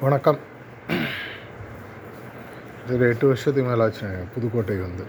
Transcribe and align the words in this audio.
வணக்கம். 0.00 0.38
இது 2.82 2.94
ஒரு 2.96 3.04
எட்டு 3.08 3.26
வருஷத்துக்கு 3.26 3.70
மேலே 3.70 3.82
ஆச்சு 3.84 4.08
புதுக்கோட்டை 4.34 4.76
வந்து. 4.76 5.04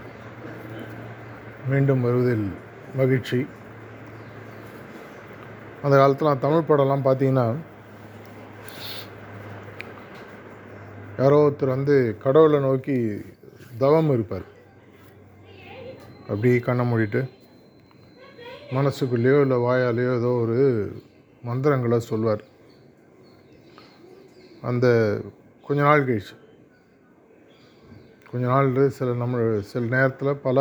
மீண்டும் 1.68 2.00
வருவதில் 2.00 2.46
மகிழ்ச்சி. 2.96 3.46
அந்த 5.82 5.94
காலத்தில் 5.96 6.40
தமிழ் 6.44 6.66
படம்லாம் 6.68 7.06
பார்த்தீங்கன்னா 7.08 7.46
யாரோ 11.18 11.40
ஒருத்தர் 11.48 11.76
வந்து 11.76 12.16
கடவுளை 12.24 12.60
நோக்கி 12.60 12.98
தவம் 13.78 14.12
இருப்பார். 14.12 14.46
அப்படி 16.28 16.58
கண்ணை 16.58 16.92
மூடிட்டு 16.92 17.30
மனசுக்குள்ளேயோ 18.70 19.40
இல்லை 19.40 19.56
வாயாலேயோ 19.56 20.18
ஏதோ 20.18 20.32
ஒரு 20.44 20.58
மந்திரங்களை 21.42 22.00
சொல்வார். 22.00 22.56
அந்த 24.60 24.86
கொஞ்ச 25.66 25.80
நாள் 25.82 26.06
கழிச்சு. 26.08 26.34
கொஞ்ச 28.30 28.44
நாள் 28.46 28.90
சில 28.98 29.14
நம்ம 29.22 29.60
சில 29.72 29.82
நேரத்தில் 29.96 30.40
பல 30.46 30.58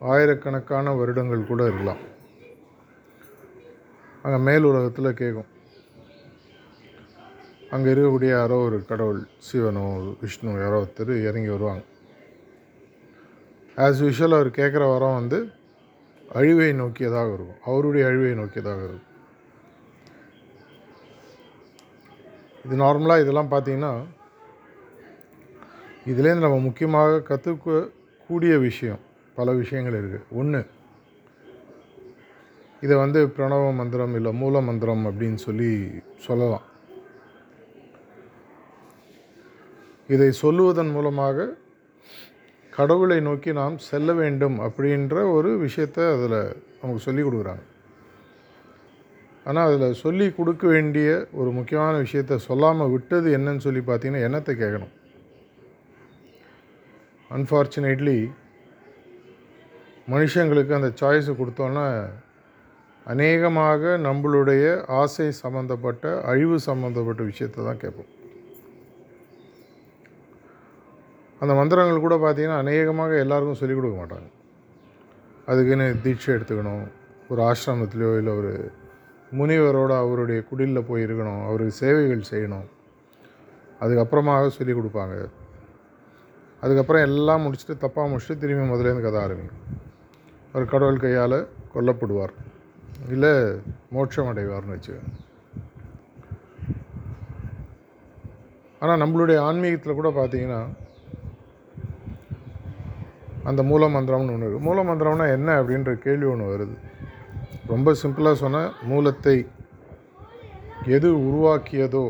ஆயிரக்கணக்கான 0.00 0.92
வருடங்கள் 1.00 1.50
கூட 1.50 1.62
இருக்கலாம். 1.66 2.02
அங்கே 4.22 4.38
மேல் 4.48 4.68
உலகத்தில் 4.70 5.18
கேட்கும் 5.20 5.50
அங்கே 7.74 7.92
இருக்கக்கூடிய 7.92 8.30
யாரோ 8.30 8.56
ஒரு 8.66 8.84
கடவுள் 8.90 9.20
சிவனோ 9.46 9.84
விஷ்ணு 10.20 10.58
யாரோ 10.60 10.78
ஒருத்தர் 10.82 11.12
இறங்கி 11.28 11.48
வருவாங்க. 11.48 11.84
ஆஸ் 13.76 14.02
யூஷுவல் 14.04 14.36
அவர் 14.38 14.50
கேட்குற 14.60 14.84
வரம் 14.92 15.18
வந்து 15.20 15.38
அழிவை 16.38 16.72
நோக்கியதாக 16.72 17.34
இருக்கும். 17.34 17.60
அவருடைய 17.64 18.06
அழிவை 18.06 18.34
நோக்கியதாக 18.34 18.84
இருக்கும். 18.88 19.15
இது 22.66 22.76
நார்மலாக 22.84 23.22
இதெல்லாம் 23.22 23.50
பார்த்தீங்கன்னா 23.50 23.90
இதுலேருந்து 26.10 26.46
நம்ம 26.46 26.58
முக்கியமாக 26.68 27.20
கற்றுக்க 27.28 27.76
கூடிய 28.30 28.54
விஷயம் 28.68 29.02
பல 29.36 29.52
விஷயங்கள் 29.60 29.98
இருக்குது 29.98 30.26
ஒன்று 30.40 30.60
இதை 32.82 32.94
வந்து 33.02 33.20
பிரணவ 33.36 33.68
மந்திரம் 33.80 34.16
இல்லை 34.18 34.32
மூல 34.40 34.60
மந்திரம் 34.68 35.04
அப்படின்னு 35.08 35.38
சொல்லி 35.44 35.70
சொல்லலாம். 36.26 36.66
இதை 40.14 40.28
சொல்லுவதன் 40.42 40.92
மூலமாக 40.96 41.46
கடவுளை 42.72 43.20
நோக்கி 43.28 43.52
நாம் 43.60 43.78
செல்ல 43.90 44.12
வேண்டும் 44.22 44.58
அப்படின்ற 44.66 45.16
ஒரு 45.36 45.52
விஷயத்தை 45.64 46.04
அதில் 46.14 46.38
நமக்கு 46.80 47.06
சொல்லி 47.06 47.22
கொடுக்குறாங்க. 47.22 47.64
ஆனால் 49.48 49.66
அதில் 49.68 50.00
சொல்லி 50.04 50.26
கொடுக்க 50.36 50.64
வேண்டிய 50.74 51.08
ஒரு 51.40 51.50
முக்கியமான 51.56 51.94
விஷயத்த 52.04 52.38
சொல்லாமல் 52.46 52.92
விட்டது 52.94 53.28
என்னன்னு 53.38 53.64
சொல்லி 53.66 53.82
பார்த்தீங்கன்னா 53.88 54.26
என்னத்தை 54.28 54.54
கேட்கணும்? 54.62 54.94
அன்ஃபார்ச்சுனேட்லி 57.30 58.18
மனுஷங்களுக்கு 60.12 60.72
அந்த 60.78 60.90
சாய்ஸை 61.00 61.32
கொடுத்தோன்னா 61.38 61.86
அநேகமாக 63.12 63.92
நம்மளுடைய 64.06 64.64
ஆசை 65.00 65.26
சம்மந்தப்பட்ட 65.42 66.04
அழிவு 66.30 66.56
சம்மந்தப்பட்ட 66.68 67.22
விஷயத்தை 67.30 67.60
தான் 67.64 67.82
கேட்போம். 67.82 68.10
அந்த 71.42 71.52
மந்திரங்கள் 71.60 72.04
கூட 72.06 72.16
பார்த்திங்கன்னா 72.24 72.62
அநேகமாக 72.64 73.14
எல்லாருக்கும் 73.24 73.60
சொல்லிக் 73.60 73.78
கொடுக்க 73.78 73.96
மாட்டாங்க. 74.00 74.28
அதுக்குன்னு 75.48 75.86
தீட்சை 76.04 76.30
எடுத்துக்கணும் 76.36 76.84
ஒரு 77.32 77.40
ஆசிரமத்துலேயோ 77.50 78.12
இல்லை 78.20 78.34
ஒரு 78.40 78.52
முனிவரோட 79.32 79.98
அவருடைய 79.98 80.42
குடிலில் 80.50 80.86
போய் 80.88 81.04
இருக்கணும் 81.04 81.44
அவருக்கு 81.46 81.74
சேவைகள் 81.74 82.30
செய்யணும். 82.30 82.66
அதுக்கப்புறமாக 83.80 84.48
சொல்லி 84.48 84.72
கொடுப்பாங்க. 84.72 85.28
அதுக்கப்புறம் 86.60 87.02
எல்லாம் 87.02 87.42
முடிச்சுட்டு 87.44 87.74
தப்பாக 87.74 88.10
முடிச்சுட்டு 88.12 88.38
திரும்பி 88.38 88.74
முதலேருந்து 88.74 89.02
கதை 89.02 89.20
ஆரம்பிக்கும். 89.22 89.64
ஒரு 90.54 90.64
கடவுள் 90.64 90.98
கையால் 90.98 91.48
கொல்லப்படுவார். 91.74 92.34
இல்லை 93.08 93.60
மோட்சம் 93.90 94.36
அடைவார்னு 94.36 94.76
வச்சுக்கோங்க. 94.76 95.12
ஆனால் 98.80 99.00
நம்மளுடைய 99.00 99.38
ஆன்மீகத்தில் 99.38 99.94
கூட 99.94 100.08
பார்த்தீங்கன்னா 100.08 100.68
அந்த 103.44 103.62
மூல 103.62 103.86
மந்திரம்னு 103.86 104.32
ஒன்று 104.32 104.46
இருக்குது 104.46 104.58
மூல 104.58 104.82
மந்திரம்னா 104.84 105.32
என்ன 105.32 105.62
அப்படின்ற 105.62 105.94
கேள்வி 105.94 106.24
ஒன்று 106.24 106.52
வருது. 106.52 106.85
ரொம்ப 107.72 107.92
சிம்பிளாக 108.00 108.36
சொன்னால் 108.42 108.74
மூலத்தை 108.90 109.36
எது 110.96 111.08
உருவாக்கியதோ 111.28 112.06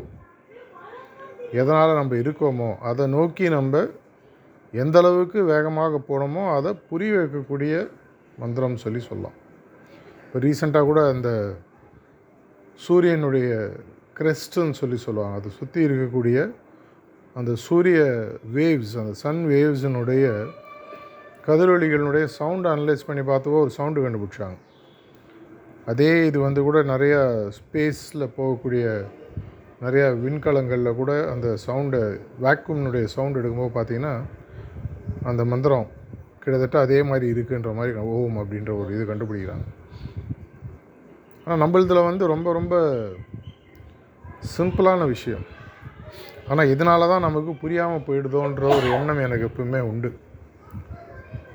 எதனால் 1.61 1.99
நம்ம 1.99 2.17
இருக்கோமோ 2.23 2.71
அதை 2.91 3.05
நோக்கி 3.17 3.47
நம்ம 3.57 3.83
எந்த 4.83 4.97
அளவுக்கு 5.03 5.39
வேகமாக 5.53 6.01
போனோமோ 6.09 6.43
அதை 6.57 6.71
புரிய 6.91 7.13
வைக்கக்கூடிய 7.21 7.75
மந்திரம் 8.43 8.83
சொல்லி 8.85 9.01
சொல்லலாம். 9.09 9.37
இப்போ 10.25 10.39
ரீசெண்டாக 10.47 10.89
கூட 10.91 11.01
அந்த 11.15 11.31
சூரியனுடைய 12.87 13.49
கிரெஸ்ட்டுன்னு 14.19 14.79
சொல்லி 14.83 14.99
சொல்லுவாங்க. 15.07 15.39
அதை 15.41 15.51
சுற்றி 15.61 15.81
இருக்கக்கூடிய 15.89 16.39
அந்த 17.39 17.53
சூரிய 17.67 18.01
வேவ்ஸ் 18.57 18.95
அந்த 19.03 19.15
சன் 19.25 19.43
வேவ்ஸினுடைய 19.53 20.27
கதிரொலிகளினுடைய 21.49 22.25
சவுண்டு 22.39 22.69
அனலைஸ் 22.75 23.09
பண்ணி 23.09 23.25
பார்த்தவோ 23.33 23.59
ஒரு 23.65 23.73
சவுண்டு 23.79 24.05
கண்டுபிடிச்சாங்க. 24.05 24.57
அதே 25.91 26.11
இது 26.29 26.39
வந்து 26.47 26.61
கூட 26.67 26.79
நிறையா 26.93 27.21
ஸ்பேஸில் 27.59 28.33
போகக்கூடிய 28.37 28.85
நிறையா 29.85 30.07
விண்கலங்களில் 30.23 30.99
கூட 31.01 31.13
அந்த 31.33 31.49
சவுண்டை 31.67 32.01
வேக்யூம்னுடைய 32.45 33.05
சவுண்ட் 33.15 33.39
எடுக்கும்போது 33.41 33.73
பார்த்திங்கன்னா 33.77 34.15
அந்த 35.31 35.43
மந்திரம் 35.53 35.87
கிட்டத்தட்ட 36.43 36.79
அதே 36.87 36.99
மாதிரி 37.11 37.27
இருக்குன்ற 37.35 37.71
மாதிரி 37.79 37.93
ஓம் 38.17 38.37
அப்படின்ற 38.43 38.73
ஒரு 38.81 38.91
இது 38.97 39.05
கண்டுபிடிக்கிறாங்க. 39.11 39.67
ஆனால் 41.47 41.61
நம்மளதில் 41.63 42.09
வந்து 42.09 42.25
ரொம்ப 42.35 42.49
ரொம்ப 42.59 42.75
சிம்பிளான 44.57 45.07
விஷயம். 45.15 45.45
ஆனால் 46.51 46.71
இதனால 46.75 47.09
தான் 47.13 47.27
நமக்கு 47.29 47.53
புரியாமல் 47.63 48.07
போயிடுதோன்ற 48.07 48.65
ஒரு 48.77 48.89
எண்ணம் 48.97 49.25
எனக்கு 49.27 49.49
எப்பவுமே 49.49 49.81
உண்டு. 49.91 50.11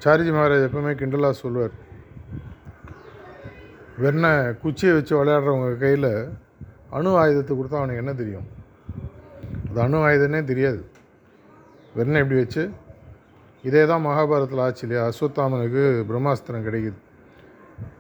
சாரிஜி 0.03 0.31
மகாராஜ் 0.35 0.67
எப்பவுமே 0.67 0.93
கிண்டலாக 1.01 1.35
சொல்லுவார் 1.43 1.75
வெண்ணெய் 4.01 4.55
குச்சியை 4.61 4.93
வச்சு 4.95 5.13
விளையாடுறவங்க 5.19 5.77
கையில் 5.77 6.11
அணு 6.97 7.11
ஆயுதத்தை 7.21 7.53
கொடுத்தா 7.57 7.79
அவனுக்கு 7.81 8.03
என்ன 8.03 8.13
தெரியும்? 8.13 8.47
அது 9.69 9.79
அணு 9.81 9.97
ஆயுதனே 10.07 10.43
தெரியாது. 10.43 10.81
வெண்ணெய் 11.95 12.21
எப்படி 12.23 12.39
வச்சு? 12.39 12.63
இதே 13.63 13.85
தான் 13.85 14.05
மகாபாரதத்தில் 14.05 14.63
ஆச்சு 14.65 14.83
இல்லையா? 14.87 15.03
அஸ்வத்தாமனுக்கு 15.09 15.83
பிரம்மாஸ்திரம் 16.09 16.67
கிடைக்குது. 16.67 16.99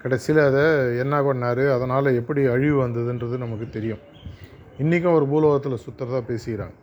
கடைசியில் 0.01 0.41
அதை 0.49 0.63
என்ன 1.03 1.15
பண்ணார்? 1.21 1.63
அதனால் 1.75 2.17
எப்படி 2.19 2.43
அழிவு 2.45 2.77
வந்ததுன்றது 2.87 3.43
நமக்கு 3.45 3.69
தெரியும். 3.69 4.01
இன்றைக்கும் 4.77 5.17
ஒரு 5.17 5.27
பூலோகத்தில் 5.31 5.83
சுற்றுறதா 5.85 6.21
பேசிக்கிறாங்க. 6.29 6.77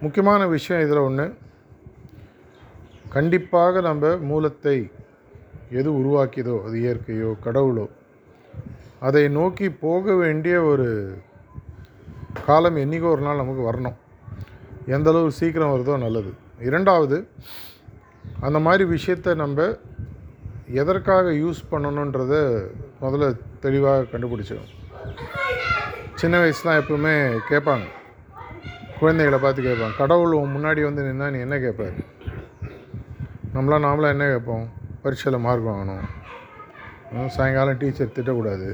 முக்கியமான 0.00 0.46
விஷயம் 0.46 0.84
இதில் 0.84 1.06
ஒன்று 1.08 1.26
கண்டிப்பாக 3.16 3.80
நம்ம 3.80 4.16
மூலத்தை 4.30 4.76
எது 5.70 5.90
உருவாக்கியதோ 5.90 6.64
அது 6.66 6.76
இயற்கையோ 6.78 7.30
கடவுளோ. 7.44 7.88
அதை 9.00 9.28
நோக்கி 9.28 9.70
போக 9.70 10.14
வேண்டிய 10.14 10.62
ஒரு 10.62 11.18
காலம் 12.46 12.76
என்றைக்கோ 12.76 13.08
ஒரு 13.10 13.22
நாள் 13.22 13.36
நமக்கு 13.36 13.62
வரணும். 13.70 13.96
எந்தளவு 14.86 15.30
சீக்கிரம் 15.30 15.74
வருதோ 15.74 15.98
நல்லது. 15.98 16.32
இரண்டாவது 16.60 17.28
அந்த 18.40 18.58
மாதிரி 18.58 18.84
விஷயத்தை 18.84 19.34
நம்ம 19.34 19.78
எதற்காக 20.66 21.30
யூஸ் 21.30 21.60
பண்ணணுன்றத 21.70 22.34
முதல்ல 23.00 23.40
தெளிவாக 23.60 24.06
கண்டுபிடிச்சிடும் 24.12 24.72
சின்ன 26.14 26.38
வயசுலாம் 26.38 26.80
எப்பவுமே 26.80 27.38
கேட்பாங்க. 27.48 27.86
குழந்தைகளை 29.00 29.38
பார்த்து 29.38 29.62
கேட்பாங்க. 29.62 29.96
கடவுள் 29.96 30.32
உன் 30.32 30.54
முன்னாடி 30.56 30.82
வந்து 30.82 31.02
நின்னா 31.02 31.30
நீ 31.30 31.38
என்ன 31.38 31.56
கேட்பாரு? 31.56 32.04
நம்மளாம் 33.54 33.86
நாமளாம் 33.86 34.14
என்ன 34.16 34.26
கேட்போம்? 34.30 34.82
பரீட்சையில் 35.04 35.44
மார்க் 35.46 35.70
வாங்கணும். 35.70 36.04
சாயங்காலம் 37.36 37.80
டீச்சர் 37.80 38.14
திட்டக்கூடாது. 38.16 38.68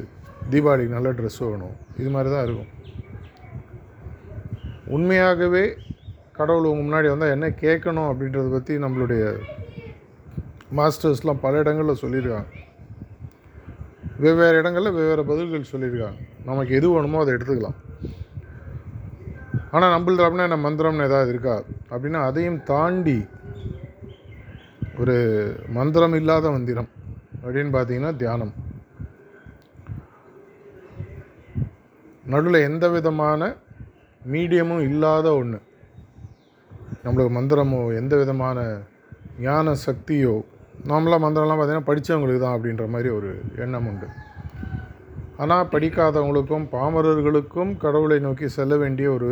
தீபாவளிக்கு 0.52 0.96
நல்ல 0.96 1.08
ட்ரெஸ் 1.18 1.40
வேணும். 1.46 1.74
இது 2.00 2.10
மாதிரி 2.14 2.28
தான் 2.34 2.44
இருக்கும். 2.46 2.70
உண்மையாகவே 4.96 5.64
கடவுள் 6.38 6.68
உங்கள் 6.70 6.86
முன்னாடி 6.86 7.08
வந்தால் 7.12 7.34
என்ன 7.36 7.46
கேட்கணும் 7.62 8.08
அப்படின்றத 8.10 8.48
பற்றி 8.54 8.74
நம்மளுடைய 8.84 9.24
மாஸ்டர்ஸ்லாம் 10.78 11.42
பல 11.44 11.60
இடங்களில் 11.62 12.00
சொல்லியிருக்காங்க. 12.02 12.48
வெவ்வேறு 14.24 14.56
இடங்களில் 14.60 14.96
வெவ்வேறு 14.96 15.22
பதில்கள் 15.30 15.70
சொல்லியிருக்காங்க. 15.72 16.18
நமக்கு 16.48 16.72
எது 16.78 16.88
வேணுமோ 16.94 17.20
அதை 17.22 17.34
எடுத்துக்கலாம். 17.36 17.78
ஆனால் 19.76 19.94
நம்மளது 19.94 20.24
அப்படின்னா 20.24 20.48
என்ன 20.48 20.60
மந்திரம்னு 20.66 21.08
ஏதாவது 21.10 21.30
இருக்கா? 21.34 21.56
அப்படின்னா 21.92 22.20
அதையும் 22.28 22.60
தாண்டி 22.70 23.18
ஒரு 25.00 25.16
மந்திரம் 25.76 26.14
இல்லாத 26.20 26.46
மந்திரம் 26.54 26.88
அப்படின்னு 27.42 27.70
பார்த்தீங்கன்னா 27.76 28.12
தியானம். 28.22 28.52
நடுவில் 32.32 32.66
எந்த 32.68 32.86
விதமான 32.94 33.50
மீடியமும் 34.22 34.82
இல்லாத 34.90 35.26
ஒன்று 35.40 35.58
நம்மளுக்கு 37.04 37.32
மந்திரமோ 37.38 37.80
எந்த 38.00 38.14
விதமான 38.22 38.58
ஞான 39.46 39.74
சக்தியோ 39.86 40.34
நார்மலாக 40.90 41.24
மந்திரம்லாம் 41.24 41.58
பார்த்திங்கன்னா 41.60 41.88
படித்தவங்களுக்கு 41.90 42.42
தான் 42.44 42.56
அப்படின்ற 42.56 42.84
மாதிரி 42.94 43.08
ஒரு 43.18 43.30
எண்ணம் 43.64 43.88
உண்டு. 43.90 44.08
ஆனால் 45.42 45.68
படிக்காதவங்களுக்கும் 45.74 46.66
பாமரர்களுக்கும் 46.76 47.72
கடவுளை 47.84 48.18
நோக்கி 48.28 48.48
செல்ல 48.58 48.76
வேண்டிய 48.82 49.10
ஒரு 49.16 49.30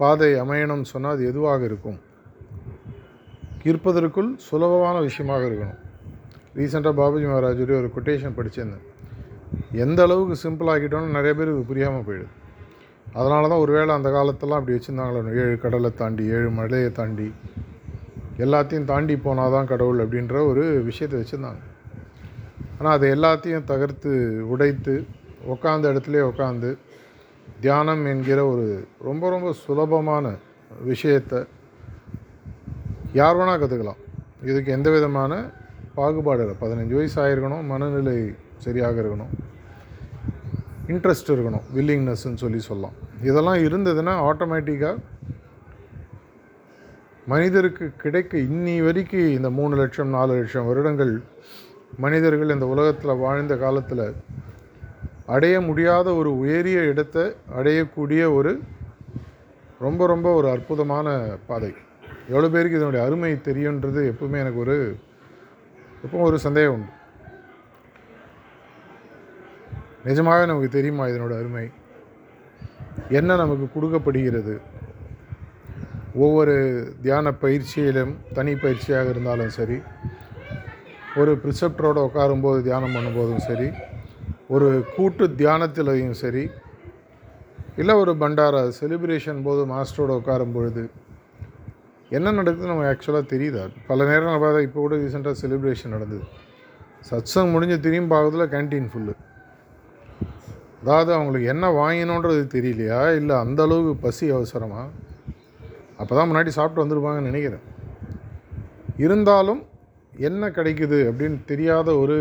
பாதை 0.00 0.30
அமையணும்னு 0.44 0.92
சொன்னால் 0.94 1.14
அது 1.16 1.24
எதுவாக 1.32 1.62
இருக்கும்? 1.70 1.98
இருப்பதற்குள் 3.68 4.28
சுலபமான 4.48 4.96
விஷயமாக 5.06 5.42
இருக்கணும். 5.48 5.80
ரீசெண்டாக 6.58 6.94
பாபுஜி 7.00 7.26
மகாராஜுடைய 7.30 7.76
ஒரு 7.80 7.88
கொட்டேஷன் 7.96 8.36
படிச்சிருந்தேன். 8.38 8.86
எந்த 9.84 10.00
அளவுக்கு 10.06 10.36
சிம்பிள் 10.44 10.70
நிறைய 11.16 11.32
பேர் 11.38 11.52
இது 11.54 11.62
புரியாமல் 11.70 12.06
போயிடுது. 12.08 12.32
அதனால 13.18 13.48
தான் 13.50 13.62
ஒருவேளை 13.64 13.92
அந்த 13.98 14.08
காலத்தெல்லாம் 14.16 14.60
அப்படி 14.60 14.76
வச்சுருந்தாங்களோ 14.76 15.32
ஏழு 15.42 15.56
கடலை 15.62 15.90
தாண்டி 16.00 16.24
ஏழு 16.36 16.50
மலையை 16.58 16.90
தாண்டி 16.98 17.28
எல்லாத்தையும் 18.44 18.88
தாண்டி 18.90 19.14
போனால் 19.24 19.54
தான் 19.54 19.70
கடவுள் 19.70 20.02
அப்படின்ற 20.04 20.36
ஒரு 20.50 20.64
விஷயத்தை 20.88 21.16
வச்சுருந்தாங்க. 21.20 21.62
ஆனால் 22.78 22.94
அது 22.98 23.06
எல்லாத்தையும் 23.14 23.66
தகர்த்து 23.72 24.12
உடைத்து 24.52 24.94
உட்காந்த 25.54 25.90
இடத்துலே 25.92 26.22
உட்காந்து 26.30 26.70
தியானம் 27.64 28.04
என்கிற 28.12 28.40
ஒரு 28.52 28.66
ரொம்ப 29.08 29.30
ரொம்ப 29.34 29.48
சுலபமான 29.64 30.26
விஷயத்தை 30.90 31.40
யார் 33.18 33.38
வேணால் 33.38 33.60
கற்றுக்கலாம் 33.60 34.00
இதுக்கு 34.48 34.70
எந்த 34.72 34.88
விதமான 34.90 35.32
பாகுபாடு 35.96 36.42
இல்லை. 36.42 36.56
பதினஞ்சு 36.60 36.94
வயசு 36.98 37.16
ஆகிருக்கணும் 37.22 37.64
மனநிலை 37.70 38.18
சரியாக 38.64 39.02
இருக்கணும். 39.02 39.32
இன்ட்ரெஸ்ட் 40.92 41.32
இருக்கணும் 41.34 41.64
வில்லிங்னஸ்ன்னு 41.76 42.42
சொல்லி 42.44 42.60
சொல்லலாம். 42.68 42.96
இதெல்லாம் 43.28 43.60
இருந்ததுன்னா 43.66 44.14
ஆட்டோமேட்டிக்காக 44.28 44.96
மனிதருக்கு 47.32 47.86
கிடைக்க 48.02 48.38
இன்னி 48.38 48.76
வரைக்கும் 48.84 49.34
இந்த 49.38 49.48
மூணு 49.58 49.74
லட்சம் 49.80 50.14
நாலு 50.16 50.32
லட்சம் 50.38 50.68
வருடங்கள் 50.70 51.12
மனிதர்கள் 52.04 52.54
இந்த 52.54 52.66
உலகத்தில் 52.66 53.20
வாழ்ந்த 53.24 53.54
காலத்தில் 53.56 54.06
அடைய 55.34 55.56
முடியாத 55.68 56.08
ஒரு 56.20 56.30
உயரிய 56.42 56.80
இடத்தை 56.92 57.24
அடையக்கூடிய 57.58 58.22
ஒரு 58.38 58.52
ரொம்ப 59.86 60.06
ரொம்ப 60.06 60.28
ஒரு 60.38 60.48
அற்புதமான 60.54 61.08
பாதை. 61.46 61.72
எவ்வளோ 62.28 62.48
பேருக்கு 62.48 62.78
இதனுடைய 62.78 63.06
அருமை 63.06 63.30
தெரியுன்றது 63.48 64.00
எப்பவுமே 64.12 64.38
எனக்கு 64.38 64.58
ஒரு 64.58 64.76
எப்பவும் 66.04 66.26
ஒரு 66.28 66.38
சந்தேகம் 66.38 66.74
உண்டு. 66.74 66.92
நிஜமாகவே 70.04 70.46
நமக்கு 70.46 70.68
தெரியுமா 70.68 71.06
இதனோட 71.06 71.32
அருமை? 71.40 71.70
என்ன 73.08 73.36
நமக்கு 73.36 73.66
கொடுக்கப்படுகிறது? 73.74 74.60
ஒவ்வொரு 76.14 76.54
தியான 77.02 77.30
பயிற்சியிலும் 77.30 78.16
தனி 78.32 78.54
பயிற்சியாக 78.54 79.08
இருந்தாலும் 79.08 79.48
சரி 79.48 79.78
ஒரு 81.16 81.32
ப்ரிசெப்டரோடு 81.44 82.00
உட்காரும்போது 82.08 82.62
தியானம் 82.62 82.94
பண்ணும்போதும் 82.96 83.46
சரி 83.48 83.68
ஒரு 84.48 84.84
கூட்டு 84.96 85.26
தியானத்திலையும் 85.26 86.18
சரி 86.22 86.50
இல்லை 87.76 87.94
ஒரு 87.94 88.12
பண்டாரா 88.12 88.70
செலிப்ரேஷன் 88.80 89.42
போது 89.42 89.64
மாஸ்டரோடு 89.66 90.18
உட்காரும் 90.20 90.52
பொழுது 90.52 90.90
என்ன 92.16 92.28
நடக்குதுன்னு 92.36 92.72
நம்ம 92.72 92.86
ஆக்சுவலாக 92.92 93.24
தெரியுதா? 93.32 93.64
பல 93.88 94.06
நேரம் 94.10 94.42
பார்த்தா 94.44 94.60
இப்போ 94.66 94.78
கூட 94.80 94.94
ரீசெண்டாக 95.02 95.36
செலிப்ரேஷன் 95.42 95.94
நடந்தது. 95.96 96.24
சத்சங் 97.10 97.52
முடிஞ்ச 97.54 97.74
திரும்பி 97.84 98.10
பார்க்கறதுல 98.12 98.46
கேன்டீன் 98.54 98.88
ஃபுல்லு 98.92 99.14
அதாவது 100.82 101.10
அவங்களுக்கு 101.16 101.46
என்ன 101.54 101.66
வாங்கினோன்றது 101.80 102.42
தெரியலையா? 102.56 103.00
இல்லை 103.20 103.34
அந்த 103.44 103.60
அளவுக்கு 103.66 103.94
பசி 104.04 104.30
அவசரமாக 104.36 104.86
அப்போ 106.00 106.12
தான் 106.14 106.28
முன்னாடி 106.30 106.50
சாப்பிட்டு 106.56 106.82
வந்துருப்பாங்கன்னு 106.82 107.30
நினைக்கிறேன். 107.30 107.64
இருந்தாலும் 109.04 109.60
என்ன 110.12 110.48
கிடைக்குது 110.58 110.98
அப்படின்னு 111.10 111.38
தெரியாத 111.50 111.88
ஒரு 112.02 112.16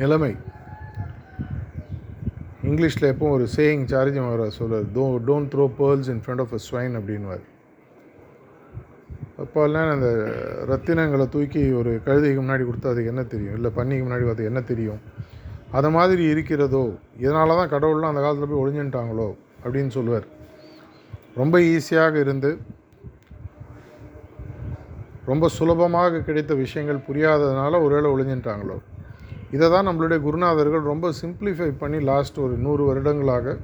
நிலைமை. 0.00 0.32
இங்கிலீஷில் 2.70 3.10
எப்போ 3.12 3.26
ஒரு 3.36 3.44
சேயிங் 3.56 3.84
சார்ஜ் 3.92 4.18
வர 4.30 4.48
சொல்லுவார் 4.58 4.88
do 4.96 5.04
don't 5.28 5.50
throw 5.54 5.66
pearls 5.80 6.10
in 6.14 6.22
front 6.24 6.44
of 6.44 6.54
a 6.58 6.60
swine 6.68 6.96
அப்படின்வார் 7.00 7.44
அப்போல்லாம் 9.42 9.90
அந்த 9.96 10.08
ரத்தினங்களை 10.70 11.26
தூக்கி 11.34 11.62
ஒரு 11.80 11.90
கழுதைக்கு 12.06 12.40
முன்னாடி 12.42 12.64
கொடுத்தா 12.68 12.92
அதுக்கு 12.92 13.12
என்ன 13.12 13.24
தெரியும்? 13.34 13.56
இல்லை 13.58 13.70
பன்னிக்கு 13.76 14.04
முன்னாடி 14.06 14.30
அது 14.34 14.50
என்ன 14.50 14.60
தெரியும்? 14.70 15.00
அதை 15.76 15.88
மாதிரி 15.96 16.22
இருக்கிறதோ 16.32 16.82
இதனால 17.24 17.56
தான் 17.60 17.72
கடவுள்லாம் 17.74 18.12
அந்த 18.12 18.22
காலத்தில் 18.24 18.50
போய் 18.50 18.62
ஒழிஞ்சுட்டாங்களோ 18.62 19.28
அப்படின்னு 19.64 19.92
சொல்லுவார். 19.98 20.26
ரொம்ப 21.40 21.56
ஈஸியாக 21.74 22.14
இருந்து 22.24 22.50
ரொம்ப 25.30 25.48
சுலபமாக 25.56 26.20
கிடைத்த 26.26 26.52
விஷயங்கள் 26.64 27.06
புரியாததுனால 27.08 27.80
ஒருவேளை 27.86 28.10
ஒழிஞ்சுட்டாங்களோ 28.14 28.76
இதை 29.54 29.66
தான் 29.74 29.86
நம்மளுடைய 29.88 30.18
குருநாதர்கள் 30.26 30.90
ரொம்ப 30.92 31.06
சிம்பிளிஃபை 31.20 31.68
பண்ணி 31.82 31.98
லாஸ்ட் 32.10 32.38
ஒரு 32.44 32.54
நூறு 32.66 32.82
வருடங்களாக 32.88 33.56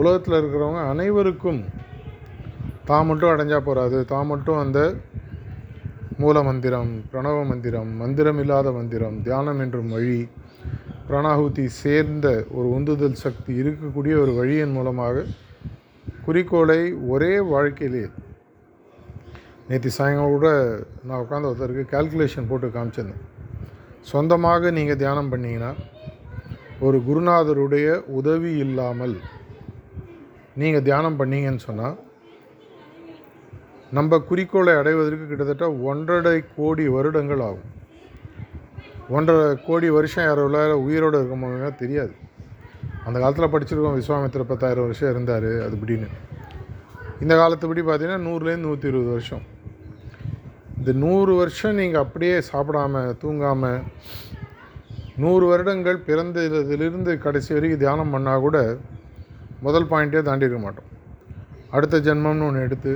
உலகத்தில் 0.00 0.38
இருக்கிறவங்க 0.40 0.82
அனைவருக்கும் 0.92 1.60
தான் 2.84 3.06
மட்டும் 3.06 3.32
அடைஞ்சால் 3.32 3.62
போகாது 3.62 4.04
தான் 4.04 4.26
மட்டும் 4.26 4.58
அந்த 4.58 4.94
மூல 6.18 6.42
மந்திரம் 6.42 6.90
பிரணவ 7.12 7.44
மந்திரம் 7.44 7.96
மந்திரம் 7.96 8.38
இல்லாத 8.38 8.72
மந்திரம் 8.72 9.22
தியானம் 9.22 9.60
என்றும் 9.60 9.88
வழி 9.88 10.28
பிராணாகுதி 11.08 11.64
சேர்ந்த 11.66 12.44
ஒரு 12.50 12.68
உந்துதல் 12.68 13.14
சக்தி 13.14 13.52
இருக்கக்கூடிய 13.62 14.14
ஒரு 14.20 14.32
வழியின் 14.32 14.70
மூலமாக 14.70 15.24
குறிக்கோளை 16.26 16.80
ஒரே 17.08 17.38
வாழ்க்கையிலே 17.38 18.04
நேற்று 19.68 19.90
சாயங்காலம் 19.90 20.30
கூட 20.30 20.48
நான் 21.02 21.20
உட்காந்து 21.20 21.50
ஒருத்தருக்கு 21.50 21.84
கால்குலேஷன் 21.92 22.48
போட்டு 22.48 22.66
காமிச்சிருந்தேன். 22.66 23.22
சொந்தமாக 24.02 24.70
நீங்கள் 24.70 24.96
தியானம் 24.96 25.30
பண்ணிங்கன்னா 25.32 25.74
ஒரு 26.80 26.98
குருநாதருடைய 26.98 28.02
உதவி 28.06 28.52
இல்லாமல் 28.56 29.14
நீங்கள் 30.56 30.82
தியானம் 30.82 31.18
பண்ணீங்கன்னு 31.20 31.58
சொன்னால் 31.58 31.96
நம்ம 33.96 34.18
குறிக்கோளை 34.28 34.72
அடைவதற்கு 34.80 35.24
கிட்டத்தட்ட 35.30 35.66
ஒன்றரை 35.90 36.38
கோடி 36.56 36.84
வருடங்கள் 36.96 37.42
ஆகும். 37.48 37.70
ஒன்றரை 39.16 39.48
கோடி 39.66 39.88
வருஷம் 39.96 40.26
யாரோட 40.26 40.58
உயிரோடு 40.84 41.16
இருக்கவங்க 41.20 41.70
தெரியாது. 41.82 42.14
அந்த 43.06 43.16
காலத்தில் 43.22 43.52
படிச்சிருக்கோம் 43.54 43.98
விஸ்வாமித்திர 44.00 44.44
பத்தாயிரம் 44.50 44.86
வருஷம் 44.86 45.10
இருந்தார் 45.14 45.48
அது 45.64 45.76
இப்படின்னு. 45.78 46.08
இந்த 47.24 47.34
காலத்துப்படி 47.40 47.82
பார்த்தீங்கன்னா 47.88 48.24
நூறுலேருந்து 48.28 48.68
நூற்றி 48.68 48.90
இருபது 48.92 49.10
வருஷம். 49.16 49.44
இந்த 50.78 50.92
நூறு 51.02 51.32
வருஷம் 51.40 51.76
நீங்கள் 51.80 52.04
அப்படியே 52.04 52.36
சாப்பிடாம 52.50 53.02
தூங்காமல் 53.22 53.84
நூறு 55.22 55.44
வருடங்கள் 55.50 55.98
பிறந்ததிலிருந்து 56.08 57.12
கடைசி 57.26 57.50
வரைக்கும் 57.56 57.82
தியானம் 57.84 58.12
பண்ணால் 58.14 58.44
கூட 58.46 58.58
முதல் 59.66 59.90
பாயிண்ட்டே 59.92 60.22
தாண்டியிருக்க 60.28 60.60
மாட்டோம். 60.64 60.90
அடுத்த 61.76 62.00
ஜென்மம்னு 62.08 62.46
ஒன்று 62.48 62.66
எடுத்து 62.68 62.92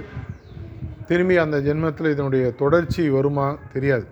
திரும்பி 1.09 1.37
அந்த 1.37 1.57
ஜென்மத்தில் 1.59 2.11
இதனுடைய 2.11 2.51
தொடர்ச்சி 2.51 3.03
வருமா 3.11 3.57
தெரியாது. 3.73 4.07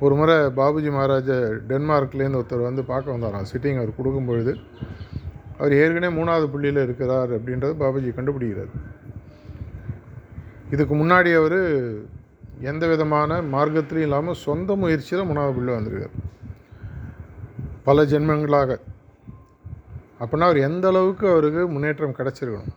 ஒரு 0.00 0.14
முறை 0.14 0.34
பாபுஜி 0.36 0.90
மகாராஜ 0.90 1.32
டென்மார்க்லேருந்து 1.68 2.40
ஒருத்தர் 2.40 2.62
வந்து 2.62 2.84
பார்க்க 2.84 3.16
வந்தாராம். 3.16 3.46
சிட்டிங் 3.52 3.76
அவர் 3.76 3.96
கொடுக்கும் 3.96 4.26
பொழுது 4.26 4.56
அவர் 5.58 5.74
ஏற்கனவே 5.74 6.22
மூணாவது 6.22 6.46
புள்ளியில் 6.46 6.82
இருக்கிறார் 6.82 7.30
அப்படின்றது 7.30 7.74
பாபுஜி 7.82 8.10
கண்டுபிடிக்கிறார். 8.18 8.72
இதுக்கு 10.70 10.94
முன்னாடி 10.94 11.30
அவர் 11.36 11.58
எந்த 12.60 12.86
விதமான 12.86 13.40
மார்க்கத்திலையும் 13.54 14.06
இல்லாமல் 14.08 14.42
சொந்த 14.46 14.76
முயற்சியில் 14.76 15.26
மூணாவது 15.26 15.54
புள்ளி 15.54 15.72
வந்திருக்கார். 15.72 16.16
பல 17.84 18.04
ஜென்மங்களாக. 18.04 18.80
அப்படின்னா 20.20 20.48
அவர் 20.50 20.56
எந்த 20.56 20.88
அளவுக்கு 20.88 21.28
அவருக்கு 21.28 21.68
முன்னேற்றம் 21.68 22.18
கிடச்சிருக்கணும்? 22.18 22.74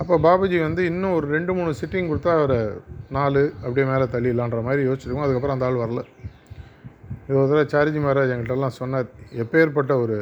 அப்போ 0.00 0.14
பாபுஜி 0.26 0.58
வந்து 0.66 0.82
இன்னும் 0.90 1.14
ஒரு 1.16 1.26
ரெண்டு 1.34 1.52
மூணு 1.56 1.70
சிட்டிங் 1.80 2.08
கொடுத்தா 2.10 2.30
அவரை 2.38 2.60
நாலு 3.16 3.42
அப்படியே 3.64 3.84
மேலே 3.90 4.06
தள்ளிடலான்ற 4.14 4.60
மாதிரி 4.66 4.82
யோசிச்சிருக்கோம். 4.88 5.26
அதுக்கப்புறம் 5.26 5.56
அந்த 5.56 5.68
ஆள் 5.68 5.82
வரல. 5.82 6.02
இது 7.26 7.36
ஒரு 7.40 7.48
தடவை 7.50 7.66
சாரிஜி 7.74 8.00
மகாராஜ் 8.04 8.32
எங்கள்கிட்டலாம் 8.34 8.78
சொன்னார் 8.80 9.06
எப்பேற்பட்ட 9.42 9.92
ஒரு 10.04 10.16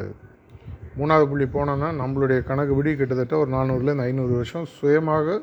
மூணாவது 0.98 1.26
புள்ளி 1.30 1.46
போனோன்னா 1.54 1.88
நம்மளுடைய 2.00 2.40
கணக்குப்படி 2.50 2.90
கிட்டத்தட்ட 3.00 3.34
ஒரு 3.42 3.50
நானூறுலேருந்து 3.56 4.06
ஐநூறு 4.08 4.32
வருஷம் 4.38 4.66
சுயமாக 4.76 5.38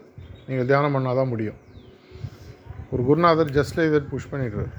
நீங்கள் 0.47 0.69
தியானம் 0.71 0.95
பண்ணால் 0.95 1.19
தான் 1.19 1.31
முடியும். 1.33 1.59
ஒரு 2.91 3.01
குருநாதர் 3.09 3.51
just 3.57 3.77
like 3.79 3.93
that 3.95 4.09
push 4.13 4.31
பண்ணிடுறார். 4.31 4.71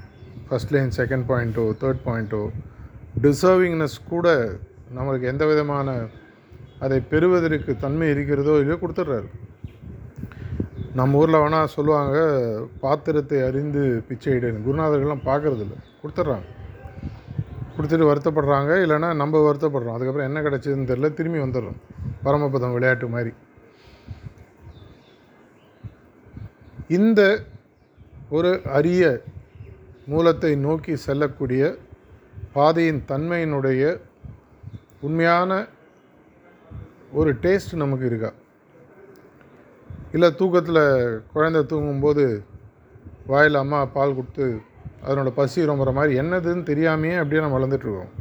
first 0.47 0.73
line 0.75 0.91
second 0.99 1.25
பாயிண்ட்டோ 1.31 1.65
தேர்ட் 1.81 2.01
பாயிண்ட்டோ 2.07 2.41
டிசர்விங்னஸ் 3.25 3.99
கூட 4.13 4.27
நம்மளுக்கு 4.97 5.27
எந்த 5.33 5.43
விதமான 5.51 5.87
அதை 6.83 6.97
பெறுவதற்கு 7.11 7.71
தன்மை 7.77 8.09
இருக்கிறதோ 8.09 8.53
இல்லையோ 8.59 8.77
கொடுத்துட்றாரு. 8.81 9.27
நம்ம 10.99 11.17
ஊரில் 11.17 11.43
வேணால் 11.43 11.73
சொல்லுவாங்க 11.75 12.15
பாத்திரத்தை 12.79 13.37
அறிந்து 13.47 13.81
பிச்சை 14.07 14.33
இடுன்னு 14.33 14.65
குருநாதர்கள்லாம் 14.65 15.27
பார்க்குறதில்ல. 15.29 15.75
கொடுத்துட்றாங்க. 16.01 16.47
கொடுத்துட்டு 17.75 18.07
வருத்தப்படுறாங்க 18.09 18.71
இல்லைன்னா 18.85 19.09
நம்ம 19.21 19.41
வருத்தப்படுறோம். 19.45 19.95
அதுக்கப்புறம் 19.95 20.29
என்ன 20.29 20.41
கிடச்சதுன்னு 20.41 20.91
தெரில 20.91 21.13
திரும்பி 21.13 21.39
வந்துடுறோம். 21.39 21.79
பரமபதம் 22.23 22.73
விளையாட்டு 22.73 23.07
மாதிரி. 23.07 23.31
இந்த 26.99 27.21
ஒரு 28.37 28.51
அரிய 28.77 29.03
மூலத்தை 30.05 30.55
நோக்கி 30.55 30.95
செல்லக்கூடிய 30.95 31.63
பாதையின் 32.53 33.03
தன்மையினுடைய 33.07 33.83
உண்மையான 35.07 35.51
ஒரு 37.19 37.29
டேஸ்ட் 37.43 37.73
நமக்கு 37.81 38.05
இருக்கா? 38.09 38.29
இல்லை 40.15 40.27
தூக்கத்தில் 40.39 40.83
குழந்தை 41.33 41.61
தூங்கும்போது 41.71 42.23
வாயில் 43.31 43.61
அம்மா 43.61 43.79
பால் 43.95 44.15
கொடுத்து 44.17 44.45
அதனோட 45.05 45.29
பசி 45.39 45.65
ரொம்புற 45.69 45.91
மாதிரி 45.97 46.13
என்னதுன்னு 46.21 46.63
தெரியாமையே 46.69 47.15
அப்படியே 47.21 47.41
நம்ம 47.43 47.57
வளர்ந்துட்டுருக்கோம் 47.57 48.11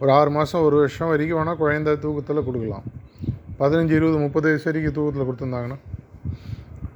ஒரு 0.00 0.10
ஆறு 0.18 0.30
மாதம் 0.30 0.66
ஒரு 0.66 0.76
வருஷம் 0.80 1.10
வரைக்கும் 1.12 1.38
வேணால் 1.40 1.60
குழந்தை 1.62 1.94
தூக்கத்தில் 2.04 2.46
கொடுக்கலாம். 2.48 2.84
பதினஞ்சு 3.60 3.94
இருபது 3.98 4.18
முப்பது 4.24 4.46
வயசு 4.48 4.68
வரைக்கும் 4.70 4.96
தூக்கத்தில் 4.98 5.26
கொடுத்துருந்தாங்கன்னா 5.28 5.78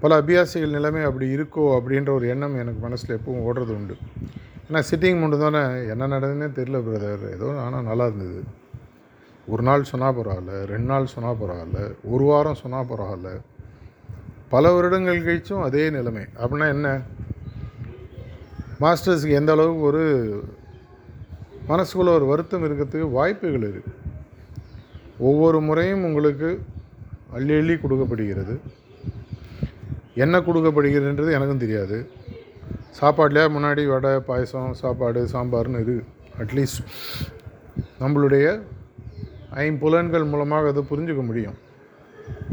பல 0.00 0.20
அபியாசிகள் 0.22 0.76
நிலைமை 0.76 1.02
அப்படி 1.02 1.26
இருக்கோ 1.36 1.64
அப்படின்ற 1.78 2.10
ஒரு 2.18 2.28
எண்ணம் 2.34 2.58
எனக்கு 2.62 2.80
மனசில் 2.86 3.16
எப்பவும் 3.18 3.44
ஓடுறது 3.48 3.74
உண்டு. 3.78 3.96
ஏன்னா 4.68 4.82
சிட்டிங் 4.90 5.20
மட்டும்தானே 5.22 5.64
என்ன 5.92 6.08
நடந்ததுன்னே 6.14 6.50
தெரில 6.60 6.80
பிரதர் 6.86 7.26
ஏதோ 7.34 7.50
ஆனால் 7.64 7.88
நல்லா 7.90 8.06
இருந்தது. 8.10 8.40
ஒரு 9.48 9.62
நாள் 9.62 9.82
சொன்னால் 9.82 10.16
பரவாயில்ல 10.18 10.64
ரெண்டு 10.64 10.88
நாள் 10.92 11.12
சொன்னால் 11.14 11.40
பரவாயில்ல 11.42 11.80
ஒரு 12.04 12.24
வாரம் 12.24 12.60
சொன்னால் 12.62 12.88
பரவாயில்ல. 12.90 13.30
பல 14.48 14.72
வருடங்கள் 14.72 15.24
கழிச்சும் 15.26 15.62
அதே 15.62 15.90
நிலைமை. 15.90 16.24
அப்படின்னா 16.40 16.68
என்ன? 16.68 16.88
மாஸ்டர்ஸுக்கு 18.80 19.38
எந்த 19.40 19.52
அளவுக்கு 19.52 19.82
ஒரு 19.82 20.04
மனசுக்குள்ள 21.68 22.10
ஒரு 22.18 22.24
வருத்தம் 22.24 22.64
இருக்கிறதுக்கு 22.64 23.10
வாய்ப்புகள் 23.10 23.66
இருக்குது 23.68 23.94
ஒவ்வொரு 25.18 25.60
முறையும் 25.60 26.04
உங்களுக்கு 26.04 26.50
அள்ளி 27.32 27.54
அள்ளி 27.60 27.74
கொடுக்கப்படுகிறது. 27.74 28.54
என்ன 30.14 30.38
கொடுக்கப்படுகிறதுன்றது 30.38 31.32
எனக்கும் 31.32 31.64
தெரியாது. 31.64 32.10
சாப்பாட்லேயே 33.00 33.48
முன்னாடி 33.56 33.82
வடை 33.86 34.12
பாயசம் 34.28 34.74
சாப்பாடு 34.74 35.22
சாம்பார்னு 35.32 35.78
இருக்குது 35.80 36.04
அட்லீஸ்ட் 36.42 36.82
நம்மளுடைய 38.00 38.46
ஐம்புலன்கள் 39.64 40.30
மூலமாக 40.32 40.70
அதை 40.72 40.82
புரிஞ்சுக்க 40.90 41.22
முடியும். 41.30 41.56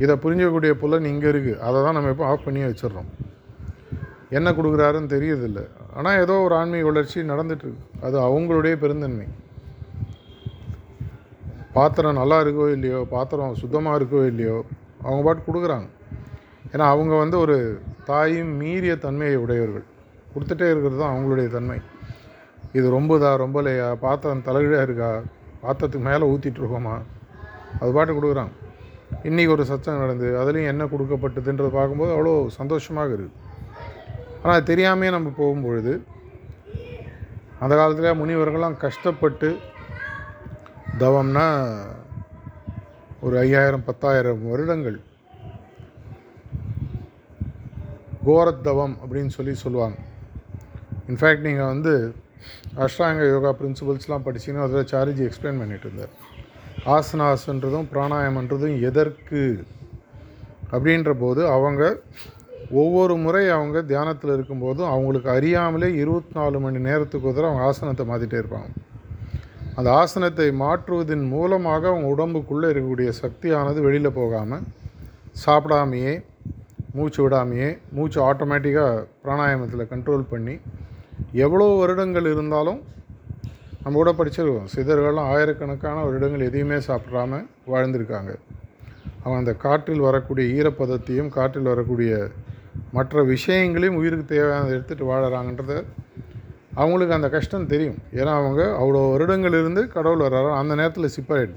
இதை 0.04 0.14
புரிஞ்சிக்கக்கூடிய 0.24 0.72
புலன் 0.82 1.08
இங்கே 1.12 1.28
இருக்குது 1.34 1.60
அதை 1.68 1.78
தான் 1.86 1.96
நம்ம 1.98 2.12
இப்போ 2.14 2.26
ஆஃப் 2.32 2.46
பண்ணி 2.48 2.62
வச்சிடுறோம். 2.66 3.10
என்ன 4.38 4.52
கொடுக்குறாருன்னு 4.58 5.14
தெரியறதில்ல 5.16 5.62
ஆனால் 5.98 6.20
ஏதோ 6.24 6.36
ஒரு 6.46 6.54
ஆன்மீக 6.60 6.86
வளர்ச்சி 6.90 7.26
நடந்துட்டுருக்கு 7.32 7.90
அது 8.06 8.16
அவங்களுடைய 8.28 8.76
பெருந்தன்மை. 8.84 9.28
பாத்திரம் 11.78 12.20
நல்லா 12.22 12.38
இருக்கோ 12.44 12.66
இல்லையோ 12.76 13.00
பாத்திரம் 13.16 13.60
சுத்தமாக 13.62 14.00
இருக்கோ 14.00 14.22
இல்லையோ 14.32 14.58
அவங்க 15.06 15.22
பாட்டு 15.28 15.42
கொடுக்குறாங்க. 15.50 15.88
ஏன்னா 16.74 16.86
அவங்க 16.94 17.14
வந்து 17.24 17.38
ஒரு 17.44 17.58
தாயும் 18.10 18.52
மீறிய 18.62 18.94
தன்மையை 19.06 19.38
உடையவர்கள். 19.44 19.86
கொடுத்துட்டே 20.34 20.68
இருக்கிறது 20.74 21.02
தான் 21.02 21.14
அவங்களுடைய 21.14 21.48
தன்மை. 21.56 21.80
இது 22.78 22.88
ரொம்பதா 22.98 23.32
ரொம்பலையா? 23.44 23.88
பாத்திரம் 24.06 24.46
தலைகீழாக 24.48 24.86
இருக்கா? 24.88 25.10
பாத்திரத்துக்கு 25.64 26.08
மேலே 26.10 26.24
ஊற்றிட்டுருக்கோமா 26.34 26.96
அது 27.80 27.92
பாட்டு 27.98 28.14
கொடுக்குறான். 28.14 28.52
இன்றைக்கி 29.30 29.52
ஒரு 29.56 29.64
சச்சம் 29.70 30.02
நடந்து 30.04 30.28
அதுலேயும் 30.40 30.72
என்ன 30.72 30.84
கொடுக்கப்பட்டதுன்றது 30.94 31.72
பார்க்கும்போது 31.78 32.12
அவ்வளோ 32.16 32.34
சந்தோஷமாக 32.60 33.08
இருக்குது 33.10 33.36
ஆனால் 34.42 34.58
அது 34.60 34.70
தெரியாமையே 34.72 35.12
நம்ம 35.16 35.30
போகும்பொழுது 35.38 35.94
அந்த 37.64 37.74
காலத்தில் 37.80 38.20
முனிவர்கள்லாம் 38.22 38.82
கஷ்டப்பட்டு 38.86 39.50
தவம்னா 41.04 41.46
ஒரு 43.26 43.36
ஐயாயிரம் 43.44 43.86
பத்தாயிரம் 43.90 44.42
வருடங்கள். 44.50 44.98
கோரத்தவம் 48.26 48.96
அப்படின்னு 49.04 49.32
சொல்லி 49.38 49.54
சொல்லுவாங்க. 49.64 49.98
இன்ஃபேக்ட் 51.10 51.48
நீங்கள் 51.48 51.72
வந்து 51.74 51.94
அஷ்டாங்க 52.86 53.30
யோகா 53.30 53.56
பிரின்சிபல்ஸ்லாம் 53.60 54.26
படிச்சீங்கன்னா 54.26 54.68
அதில் 54.68 54.90
சாரிஜி 54.92 55.30
எக்ஸ்பிளைன் 55.30 55.62
பண்ணிட்டு 55.62 55.88
இருந்தார். 55.90 56.14
ஆசனாஸ்ன்றதும் 56.86 57.88
பிராணாயமன்றதும் 57.94 58.82
எதற்கு? 58.82 59.66
அப்படின்ற 60.72 61.14
போது 61.14 61.48
அவங்க 61.48 62.00
ஒவ்வொரு 62.72 63.16
முறை 63.16 63.50
அவங்க 63.50 63.82
தியானத்தில் 63.82 64.34
இருக்கும்போதும் 64.36 64.90
அவங்களுக்கு 64.94 65.30
அறியாமலே 65.30 65.90
இருபத்தி 65.96 66.34
நாலு 66.40 66.60
மணி 66.60 66.80
நேரத்துக்கு 66.80 67.28
ஒரு 67.28 67.46
அவங்க 67.46 67.64
ஆசனத்தை 67.64 68.06
மாற்றிட்டே 68.08 68.38
இருப்பாங்க. 68.42 68.72
அந்த 69.76 69.92
ஆசனத்தை 69.92 70.52
மாற்றுவதன் 70.52 71.26
மூலமாக 71.28 71.88
அவங்க 71.88 72.08
உடம்புக்குள்ளே 72.16 72.68
இருக்கக்கூடிய 72.70 73.10
சக்தியானது 73.10 73.82
வெளியில் 73.82 74.18
போகாமல் 74.20 74.64
சாப்பிடாமையே 75.46 76.14
மூச்சு 76.94 77.30
விடாமையே 77.30 77.78
மூச்சு 77.92 78.20
ஆட்டோமேட்டிக்காக 78.30 79.06
பிராணாயாமத்தில் 79.24 79.92
கண்ட்ரோல் 79.94 80.30
பண்ணி 80.30 80.60
எவ்வளோ 81.32 81.66
வருடங்கள் 81.66 82.26
இருந்தாலும் 82.26 82.82
நம்ம 83.84 84.04
கூட 84.04 84.12
படிச்சிருக்கோம் 84.12 84.68
சிதர்கள்லாம் 84.76 85.30
ஆயிரக்கணக்கான 85.36 86.04
வருடங்கள் 86.04 86.40
எதையுமே 86.40 86.76
சாப்பிடாம 86.76 87.46
வாழ்ந்திருக்காங்க. 87.68 88.36
அவங்க 89.20 89.40
அந்த 89.40 89.54
காற்றில் 89.54 90.00
வரக்கூடிய 90.00 90.64
ஈரப்பதத்தையும் 90.64 91.28
காற்றில் 91.28 91.64
வரக்கூடிய 91.64 92.28
மற்ற 92.92 93.24
விஷயங்களையும் 93.24 93.96
உயிருக்கு 93.96 94.36
தேவையானதை 94.36 94.72
எடுத்துகிட்டு 94.72 95.08
வாழறாங்கன்றத 95.08 95.84
அவங்களுக்கு 96.74 97.16
அந்த 97.16 97.30
கஷ்டம் 97.30 97.68
தெரியும். 97.68 97.98
ஏன்னா 98.14 98.26
அவங்க 98.26 98.64
அவ்வளோ 98.64 99.12
வருடங்கள் 99.12 99.52
இருந்து 99.52 99.88
கடவுள் 99.88 100.28
வர்றாரோ. 100.28 100.54
அந்த 100.54 100.76
நேரத்தில் 100.76 101.10
சிப்பரேட். 101.10 101.54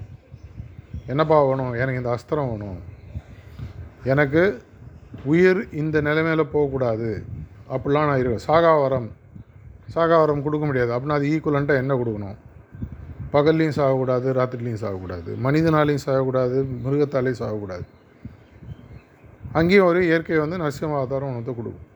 என்னப்பா 1.06 1.44
வேணும்? 1.44 1.72
எனக்கு 1.72 1.96
இந்த 1.96 2.16
அஸ்திரம் 2.16 2.50
வேணும். 2.50 2.78
எனக்கு 4.04 4.62
உயிர் 5.24 5.68
இந்த 5.72 6.00
நிலைமையில் 6.00 6.46
போகக்கூடாது. 6.46 7.24
அப்படிலாம் 7.70 8.06
நான் 8.06 8.18
இருக்கேன் 8.18 8.56
சாகாவரம் 8.56 9.08
சாகாவரம் 9.94 10.44
கொடுக்க 10.46 10.66
முடியாது. 10.66 10.90
அப்படின்னா 10.94 11.18
அது 11.18 11.30
ஈக்குவலண்ட்டாக 11.34 11.82
என்ன 11.82 11.94
கொடுக்கணும்? 11.94 12.36
பகல்லையும் 13.34 13.76
சாகக்கூடாது 13.78 14.28
ராத்திரிலையும் 14.38 14.82
சாகக்கூடாது. 14.84 15.30
மனிதனாலையும் 15.46 16.04
சாகக்கூடாது 16.06 16.56
மிருகத்தாலையும் 16.84 17.40
சாகக்கூடாது. 17.42 17.84
அங்கேயும் 19.52 19.86
ஒரு 19.86 20.00
இயற்கை 20.06 20.38
வந்து 20.38 20.56
நரசிம்ம 20.62 20.96
அவதாரம் 21.00 21.36
ஒன்று 21.36 21.52
கொடுக்கும். 21.58 21.86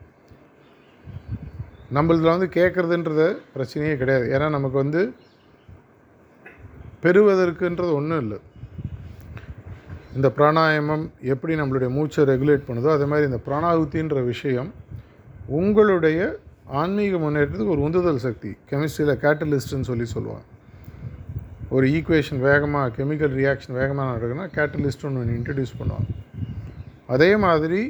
நம்மளதில் 1.97 2.33
வந்து 2.33 2.47
கேட்குறதுன்றது 2.57 3.25
பிரச்சனையே 3.55 3.95
கிடையாது. 4.01 4.25
ஏன்னா 4.35 4.49
நமக்கு 4.49 4.77
வந்து 4.77 5.01
பெறுவதற்குன்றது 7.03 7.91
ஒன்றும் 7.99 8.21
இல்லை. 8.23 8.39
இந்த 10.15 10.27
பிராணாயாமம் 10.37 11.03
எப்படி 11.33 11.53
நம்மளுடைய 11.55 11.89
மூச்சை 11.97 12.23
ரெகுலேட் 12.31 12.67
பண்ணுதோ 12.67 12.89
அதே 12.95 13.05
மாதிரி 13.05 13.27
இந்த 13.31 13.39
பிராணாகுத்தின்ற 13.47 14.23
விஷயம் 14.25 14.69
உங்களுடைய 15.59 16.19
ஆன்மீக 16.81 17.17
முன்னேற்றத்துக்கு 17.23 17.75
ஒரு 17.75 17.81
உந்துதல் 17.87 18.23
சக்தி. 18.25 18.51
கெமிஸ்ட்ரியில் 18.69 19.19
கேட்டலிஸ்ட்னு 19.25 19.87
சொல்லி 19.89 20.05
சொல்லுவாங்க. 20.15 20.45
ஒரு 21.75 21.85
ஈக்குவேஷன் 21.87 22.41
வேகமாக 22.47 22.93
கெமிக்கல் 22.97 23.33
ரியாக்ஷன் 23.39 23.77
வேகமாக 23.79 24.11
நடக்குன்னா 24.13 24.45
கேட்டலிஸ்ட் 24.57 25.05
ஒன்று 25.07 25.37
இன்ட்ரடியூஸ் 25.39 25.77
பண்ணுவாங்க. 25.79 26.09
அதே 27.15 27.29
மாதிரி 27.45 27.81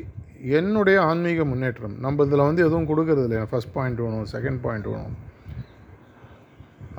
என்னுடைய 0.57 0.97
ஆன்மீக 1.09 1.43
முன்னேற்றம். 1.51 1.95
நம்ம 2.05 2.23
இதில் 2.27 2.47
வந்து 2.47 2.61
எதுவும் 2.67 2.87
கொடுக்கறது 2.91 3.25
இல்லை 3.27 3.41
ஃபஸ்ட் 3.51 3.73
பாயிண்ட் 3.73 3.99
வேணும் 4.03 4.27
செகண்ட் 4.35 4.59
பாயிண்ட் 4.65 4.87
வேணும். 4.93 5.17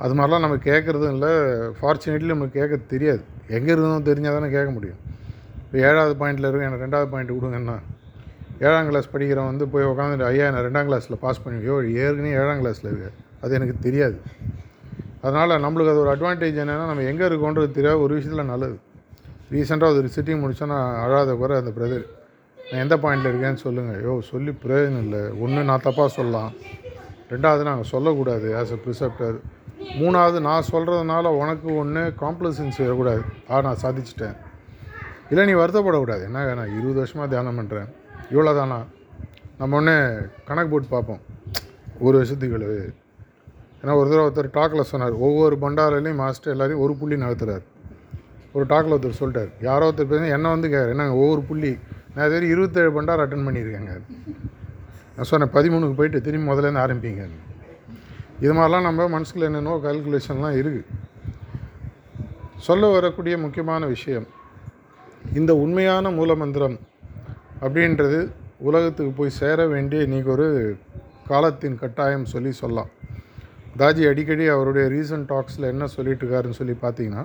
அது 0.03 0.13
மாதிரிலாம் 0.17 0.45
நம்ம 0.45 0.59
கேட்குறதும் 0.69 1.13
இல்லை. 1.15 1.31
ஃபார்ச்சுனேட்லி 1.79 2.29
நமக்கு 2.35 2.59
கேட்க 2.59 2.77
தெரியாது. 2.93 3.23
எங்கே 3.57 3.71
இருந்தோம் 3.73 4.07
தெரிஞ்சால் 4.09 4.37
தானே 4.37 4.49
கேட்க 4.57 4.69
முடியும். 4.77 5.01
இப்போ 5.63 5.77
ஏழாவது 5.87 6.15
பாயிண்டில் 6.21 6.47
இருக்கு 6.49 6.67
எனக்கு 6.69 6.85
ரெண்டாவது 6.85 7.11
பாயிண்ட் 7.13 7.35
கொடுங்கன்னா 7.37 7.77
ஏழாம் 8.59 8.87
கிளாஸ் 8.89 9.11
படிக்கிறவன் 9.13 9.51
வந்து 9.51 9.67
போய் 9.73 9.89
உட்காந்து 9.91 10.25
ஐயா 10.31 10.47
நான் 10.53 10.65
ரெண்டாம் 10.67 10.87
கிளாஸில் 10.89 11.21
பாஸ் 11.25 11.43
பண்ணி 11.43 11.59
ஏற்கனவே 12.05 12.33
ஏழாம் 12.41 12.61
கிளாஸில் 12.63 12.89
இருக்கு. 12.91 13.11
அது 13.43 13.55
எனக்கு 13.59 13.75
தெரியாது. 13.85 14.17
அதனால் 15.25 15.61
நம்மளுக்கு 15.65 15.91
அது 15.93 16.01
ஒரு 16.03 16.11
அட்வான்டேஜ் 16.13 16.57
என்னென்னா 16.63 16.85
நம்ம 16.89 17.05
எங்கே 17.11 17.25
இருக்கோன்றது 17.29 17.69
தெரியாது 17.77 17.99
ஒரு 18.05 18.13
விஷயத்தில் 18.17 18.51
நல்லது. 18.53 18.75
ரீசெண்டாக 19.53 19.99
ஒரு 20.01 20.09
சிட்டிங் 20.15 20.41
முடிச்சோன்னா 20.43 20.77
அழாத 21.03 21.33
குறை 21.41 21.57
அந்த 21.61 21.71
பிரதர் 21.77 22.05
நான் 22.57 22.81
எந்த 22.85 22.95
பாயிண்டில் 23.03 23.29
இருக்கேன்னு 23.31 23.61
சொல்லுங்கள் 23.63 23.97
ஐயோ 23.99 24.13
சொல்லி 24.29 24.51
பிரயோஜனம் 24.63 25.03
இல்லை. 25.05 25.21
ஒன்று 25.43 25.63
நான் 25.69 25.85
தப்பாக 25.87 26.09
சொல்லலாம். 26.17 26.51
ரெண்டாவது 27.33 27.63
நாங்கள் 27.69 27.89
சொல்லக்கூடாது 27.93 28.47
ஆஸ் 28.59 28.73
அ 28.77 28.79
ப்ரிசெப்டர் 28.85 29.37
மூணாவது 29.99 30.39
நான் 30.47 30.69
சொல்கிறதுனால 30.71 31.25
உனக்கு 31.41 31.69
ஒன்று 31.81 32.01
காம்ப்ளசன்ஸ் 32.23 32.79
வரக்கூடாது. 32.83 33.23
ஆ 33.51 33.61
நான் 33.67 33.81
சாதிச்சிட்டேன். 33.83 34.37
இல்லை 35.29 35.45
நீ 35.49 35.53
வருத்தப்படக்கூடாது. 35.59 36.23
என்ன 36.29 36.53
நான் 36.59 36.73
இருபது 36.77 36.99
வருஷமாக 37.03 37.29
தியானம் 37.33 37.59
பண்ணுறேன் 37.59 37.89
இவ்வளோ 38.31 38.53
தானா 38.59 38.79
நம்ம 39.59 39.75
ஒன்று 39.79 39.95
கணக்கு 40.47 40.71
போட்டு 40.71 40.89
பார்ப்போம். 40.93 41.21
ஒரு 42.05 42.15
வருஷத்துக்கு 42.19 42.53
இவ்வளவு. 42.53 42.79
ஏன்னா 43.81 43.93
ஒரு 43.99 44.07
தடவை 44.09 44.25
ஒருத்தர் 44.27 44.49
டாக்கில் 44.57 44.89
சொன்னார். 44.91 45.15
ஒவ்வொரு 45.27 45.55
பண்டாரிலையும் 45.63 46.19
மாஸ்டர் 46.23 46.53
எல்லாரையும் 46.53 46.83
ஒரு 46.85 46.93
புள்ளி 46.99 47.15
நடத்துகிறார் 47.23 47.63
ஒரு 48.55 48.65
டாக்கில் 48.71 48.95
ஒருத்தர் 48.95 49.19
சொல்லிட்டார். 49.21 49.51
யாரோ 49.67 49.85
ஒருத்தர் 49.89 50.11
பேச 50.11 50.29
என்ன 50.37 50.49
வந்து 50.55 50.67
கேட்குறேன் 50.73 50.95
என்னங்க 50.95 51.15
ஒவ்வொரு 51.23 51.41
புள்ளி? 51.49 51.71
நான் 52.15 52.27
இது 52.29 52.53
இருபத்தேழு 52.55 52.91
பண்டார் 52.97 53.23
அட்டன் 53.23 53.45
பண்ணியிருக்கேங்க. 53.47 53.93
நான் 55.15 55.29
சொன்னேன் 55.31 55.53
பதிமூணுக்கு 55.55 55.97
போயிட்டு 55.99 56.19
திரும்பி 56.27 56.47
முதலேருந்து 56.49 56.83
ஆரம்பிங்க 56.85 57.25
இது 58.43 58.53
மாதிரிலாம் 58.57 58.87
நம்ம 58.87 59.07
மனசுக்குள்ள 59.15 59.49
என்னென்னோ 59.49 59.73
கால்குலேஷன்லாம் 59.83 60.55
இருக்குது 60.61 61.01
சொல்ல 62.67 62.87
வரக்கூடிய 62.95 63.35
முக்கியமான 63.43 63.85
விஷயம் 63.95 64.25
இந்த 65.39 65.51
உண்மையான 65.63 66.11
மூலமந்திரம் 66.19 66.75
அப்படின்றது 67.65 68.19
உலகத்துக்கு 68.69 69.11
போய் 69.17 69.37
சேர 69.41 69.59
வேண்டிய 69.73 70.05
இன்றைக்கி 70.07 70.29
ஒரு 70.35 70.47
காலத்தின் 71.29 71.77
கட்டாயம் 71.81 72.25
சொல்லி 72.33 72.51
சொல்லலாம். 72.51 72.89
தாஜி 73.79 74.03
அடிக்கடி 74.09 74.45
அவருடைய 74.55 74.85
ரீசன்ட் 74.95 75.29
டாக்ஸில் 75.31 75.69
என்ன 75.73 75.85
சொல்லிட்டு 75.95 76.23
இருக்காருன்னு 76.23 76.59
சொல்லி 76.59 76.75
பார்த்தீங்கன்னா 76.81 77.23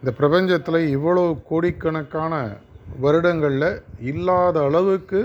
இந்த 0.00 0.12
பிரபஞ்சத்தில் 0.20 0.80
இவ்வளோ 0.96 1.24
கோடிக்கணக்கான 1.50 2.34
வருடங்களில் 3.04 3.70
இல்லாத 4.12 4.56
அளவுக்கு 4.68 5.20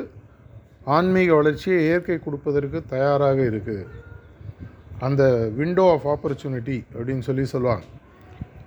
ஆன்மீக 0.97 1.29
வளர்ச்சியை 1.39 1.79
இயற்கை 1.87 2.17
கொடுப்பதற்கு 2.19 2.79
தயாராக 2.93 3.39
இருக்குது 3.51 3.83
அந்த 5.07 5.23
விண்டோ 5.59 5.85
ஆஃப் 5.95 6.07
ஆப்பர்ச்சுனிட்டி 6.13 6.77
அப்படின்னு 6.95 7.25
சொல்லி 7.29 7.45
சொல்லுவாங்க. 7.55 7.85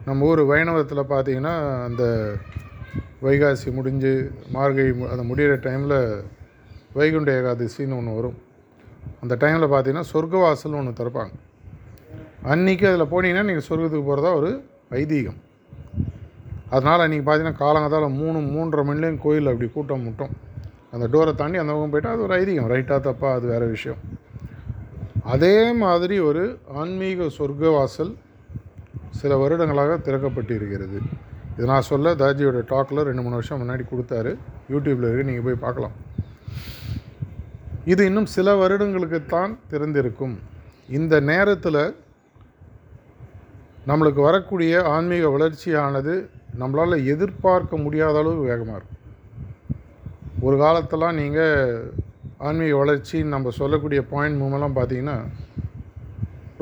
நம்ம 0.04 0.26
ஊர் 0.26 0.42
வைணவத்தில் 0.52 1.10
பார்த்தீங்கன்னா 1.14 1.54
அந்த 1.84 2.04
வைகாசி 3.22 3.72
முடிஞ்சு 3.72 4.32
மார்கழி 4.50 4.88
மு- 4.88 5.08
அந்த 5.08 5.34
முடிகிற 5.34 5.46
டைமில் 5.46 6.24
வைகுண்ட 6.92 7.40
ஏகாதசின்னு 7.40 7.96
ஒன்று 7.96 8.14
வரும். 8.14 8.38
அந்த 9.20 9.36
டைமில் 9.36 9.70
பார்த்தீங்கன்னா 9.72 10.02
சொர்க்கவாசல்னு 10.12 10.74
ஒன்று 10.74 11.04
திறப்பாங்க. 11.04 11.32
அன்றைக்கி 12.44 12.86
அதில் 12.86 13.02
போனீங்கன்னா 13.02 13.44
நீங்கள் 13.44 13.62
சொர்க்கத்துக்கு 13.68 14.04
போகிறதா 14.04 14.34
ஒரு 14.34 14.64
ஐதீகம். 14.90 15.36
அதனால் 16.70 17.10
அன்றைக்கி 17.10 17.14
பார்த்தீங்கன்னா 17.14 17.62
காலங்காத்தால 17.62 18.14
மூணு 18.14 18.38
மூன்றரை 18.38 18.80
மணிலேயும் 18.80 19.18
கோயில் 19.18 19.46
அப்படி 19.46 19.70
கூட்டம் 19.70 20.00
முட்டும். 20.00 20.30
அந்த 20.92 21.08
டோரை 21.08 21.34
தாண்டி 21.34 21.58
அந்த 21.58 21.72
பக்கம் 21.72 21.90
போயிட்டால் 21.90 22.12
அது 22.12 22.22
ஒரு 22.22 22.40
ஐதீகம். 22.40 22.76
ரைட்டாக 22.76 23.00
தப்பா 23.00 23.34
அது 23.34 23.46
வேறு 23.46 23.66
விஷயம். 23.66 23.98
அதே 25.24 25.72
மாதிரி 25.72 26.18
ஒரு 26.18 26.58
ஆன்மீக 26.74 27.22
சொர்க்க 27.22 27.72
வாசல் 27.72 28.16
சில 29.10 29.36
வருடங்களாக 29.36 29.98
திறக்கப்பட்டு 29.98 30.50
இருக்கிறது 30.50 31.00
இது 31.56 31.66
நான் 31.72 31.88
சொல்ல 31.90 32.14
தாஜியோட 32.20 32.60
டாக்கில் 32.72 33.06
ரெண்டு 33.08 33.22
மூணு 33.24 33.38
வருஷம் 33.38 33.60
முன்னாடி 33.62 33.84
கொடுத்தாரு. 33.88 34.30
யூடியூப்பில் 34.72 35.08
இருக்கு 35.08 35.28
நீங்கள் 35.30 35.46
போய் 35.46 35.64
பார்க்கலாம். 35.64 35.96
இது 37.92 38.02
இன்னும் 38.08 38.28
சில 38.36 38.54
வருடங்களுக்குத்தான் 38.62 39.52
திறந்திருக்கும். 39.72 40.34
இந்த 40.98 41.14
நேரத்தில் 41.30 41.82
நம்மளுக்கு 43.90 44.20
வரக்கூடிய 44.28 44.82
ஆன்மீக 44.94 45.28
வளர்ச்சியானது 45.34 46.14
நம்மளால் 46.60 47.04
எதிர்பார்க்க 47.12 47.76
முடியாத 47.84 48.16
அளவு 48.22 48.40
வேகமாக 48.50 48.78
இருக்கும். 48.78 49.00
ஒரு 50.46 50.56
காலத்தெல்லாம் 50.62 51.18
நீங்கள் 51.20 51.82
ஆன்மீக 52.48 52.76
வளர்ச்சின்னு 52.82 53.34
நம்ம 53.34 53.52
சொல்லக்கூடிய 53.60 54.00
பாயிண்ட் 54.12 54.40
மூமெல்லாம் 54.42 54.78
பார்த்தீங்கன்னா 54.78 55.18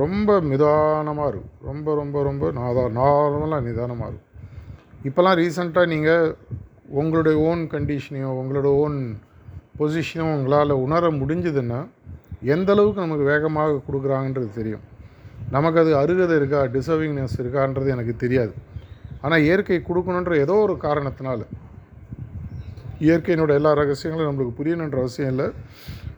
ரொம்ப 0.02 0.40
நிதானமாக 0.50 1.30
இருக்கும். 1.32 1.54
ரொம்ப 1.68 1.94
ரொம்ப 2.00 2.22
ரொம்ப 2.30 2.50
நாதா 2.58 2.84
நார்மலாக 3.00 3.66
நிதானமாக 3.68 4.10
இருக்கும். 4.10 4.29
இப்போல்லாம் 5.08 5.36
ரீசண்டாக 5.40 5.90
நீங்கள் 5.92 6.24
உங்களுடைய 7.00 7.36
ஓன் 7.48 7.62
கண்டிஷனையோ 7.74 8.30
உங்களோட 8.40 8.68
ஓன் 8.82 8.98
பொசிஷனோ 9.78 10.26
உங்களால் 10.36 10.80
உணர 10.84 11.10
முடிஞ்சதுன்னா 11.20 11.78
எந்த 12.54 12.68
அளவுக்கு 12.74 13.04
நமக்கு 13.04 13.24
வேகமாக 13.30 13.80
கொடுக்குறாங்கன்றது 13.86 14.48
தெரியும். 14.58 14.84
நமக்கு 15.56 15.78
அது 15.82 15.92
அருகதை 16.02 16.34
இருக்கா 16.40 16.60
டிசர்விங்னஸ் 16.76 17.38
இருக்கான்றது 17.42 17.88
எனக்கு 17.96 18.14
தெரியாது. 18.24 18.52
ஆனால் 19.24 19.44
இயற்கை 19.48 19.80
கொடுக்கணுன்ற 19.88 20.34
ஏதோ 20.44 20.54
ஒரு 20.66 20.74
காரணத்தினால 20.86 21.40
இயற்கையினோட 23.08 23.52
எல்லா 23.58 23.72
ரகசியங்களும் 23.82 24.28
நம்மளுக்கு 24.28 24.58
புரியணுன்ற 24.60 24.98
அவசியம் 25.02 25.30
இல்லை. 25.32 25.46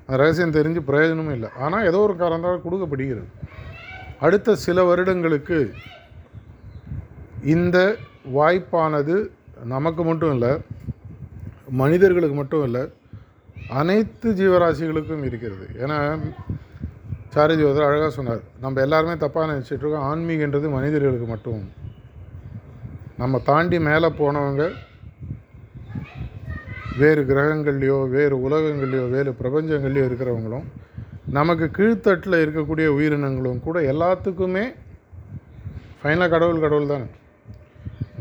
அந்த 0.05 0.17
ரகசியம் 0.23 0.57
தெரிஞ்சு 0.59 0.81
பிரயோஜனமும் 0.89 1.37
இல்லை. 1.39 1.51
ஆனால் 1.65 1.87
ஏதோ 1.91 1.99
ஒரு 2.07 2.17
காரணத்தால் 2.23 2.65
கொடுக்கப்படுகிறது. 2.65 3.29
அடுத்த 4.27 4.55
சில 4.65 4.83
வருடங்களுக்கு 4.89 5.59
இந்த 7.55 7.79
வாய்ப்பானது 8.25 9.15
நமக்கு 9.65 10.03
மட்டும் 10.05 10.33
இல்லை 10.33 10.53
மனிதர்களுக்கு 11.83 12.37
மட்டும் 12.37 12.65
இல்லை 12.65 12.83
அனைத்து 13.81 14.29
ஜீவராசிகளுக்கும் 14.33 15.25
இருக்கிறது. 15.29 15.67
ஏன்னா 15.83 15.99
சாரஜி 17.35 17.65
அழகாக 17.89 18.11
சொன்னார் 18.11 18.43
நம்ம 18.61 18.81
எல்லாருமே 18.81 19.15
தப்பாக 19.25 19.51
நினச்சிட்டு 19.53 19.83
இருக்கோம். 19.83 20.09
ஆன்மீகன்றது 20.11 20.69
மனிதர்களுக்கு 20.71 21.27
மட்டும். 21.27 21.63
நம்ம 23.17 23.39
தாண்டி 23.45 23.79
மேலே 23.79 24.09
போனவங்க 24.21 24.65
வேறு 27.01 27.23
கிரகங்கள்லையோ 27.23 27.99
வேறு 28.17 28.37
உலகங்கள்லையோ 28.47 29.05
வேறு 29.11 29.31
பிரபஞ்சங்கள்லையோ 29.41 30.05
இருக்கிறவங்களும் 30.09 30.67
நமக்கு 31.39 31.67
கீழ்த்தட்டில் 31.79 32.43
இருக்கக்கூடிய 32.45 32.87
உயிரினங்களும் 32.97 33.63
கூட 33.67 33.81
எல்லாத்துக்குமே 33.93 34.65
ஃபைனலாக 36.03 36.31
கடவுள் 36.31 36.65
கடவுள் 36.65 36.93
தானே 36.93 37.09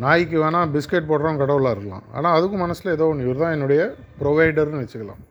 நாய்க்கு 0.03 0.37
வேணால் 0.43 0.71
பிஸ்கெட் 0.75 1.09
போடுறோம் 1.09 1.39
கடவுளாக 1.41 1.73
இருக்கலாம். 1.75 2.05
ஆனால் 2.17 2.35
அதுக்கும் 2.37 2.63
மனசில் 2.65 2.93
ஏதோ 2.95 3.07
ஒன்று 3.11 3.25
இவர் 3.27 3.43
தான் 3.43 3.55
என்னுடைய 3.55 3.81
ப்ரொவைடர்னு 4.21 4.81
வச்சுக்கலாம். 4.83 5.21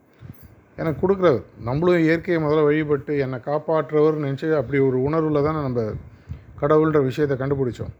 எனக்கு 0.80 1.00
கொடுக்குறவர். 1.02 1.44
நம்மளும் 1.68 2.04
இயற்கையை 2.06 2.38
முதல்ல 2.44 2.66
வழிபட்டு 2.68 3.12
என்னை 3.24 3.38
காப்பாற்றுறவர்னு 3.48 4.26
நினச்சி 4.26 4.52
அப்படி 4.60 4.78
ஒரு 4.88 4.98
உணர்வில் 5.08 5.46
தானே 5.48 5.60
நம்ம 5.66 5.80
கடவுள்ன்ற 6.62 7.00
விஷயத்தை 7.08 7.36
கண்டுபிடிச்சோம். 7.42 7.92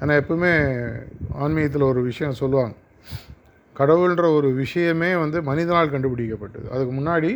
ஆனால் 0.00 0.18
எப்பவுமே 0.22 0.52
ஆன்மீகத்தில் 1.44 1.90
ஒரு 1.92 2.00
விஷயம் 2.10 2.38
சொல்லுவாங்க. 2.42 2.74
கடவுள்ன்ற 3.80 4.26
ஒரு 4.38 4.48
விஷயமே 4.62 5.10
வந்து 5.22 5.38
மனிதனால் 5.48 5.94
கண்டுபிடிக்கப்பட்டது. 5.94 6.66
அதுக்கு 6.74 6.92
முன்னாடி 6.98 7.30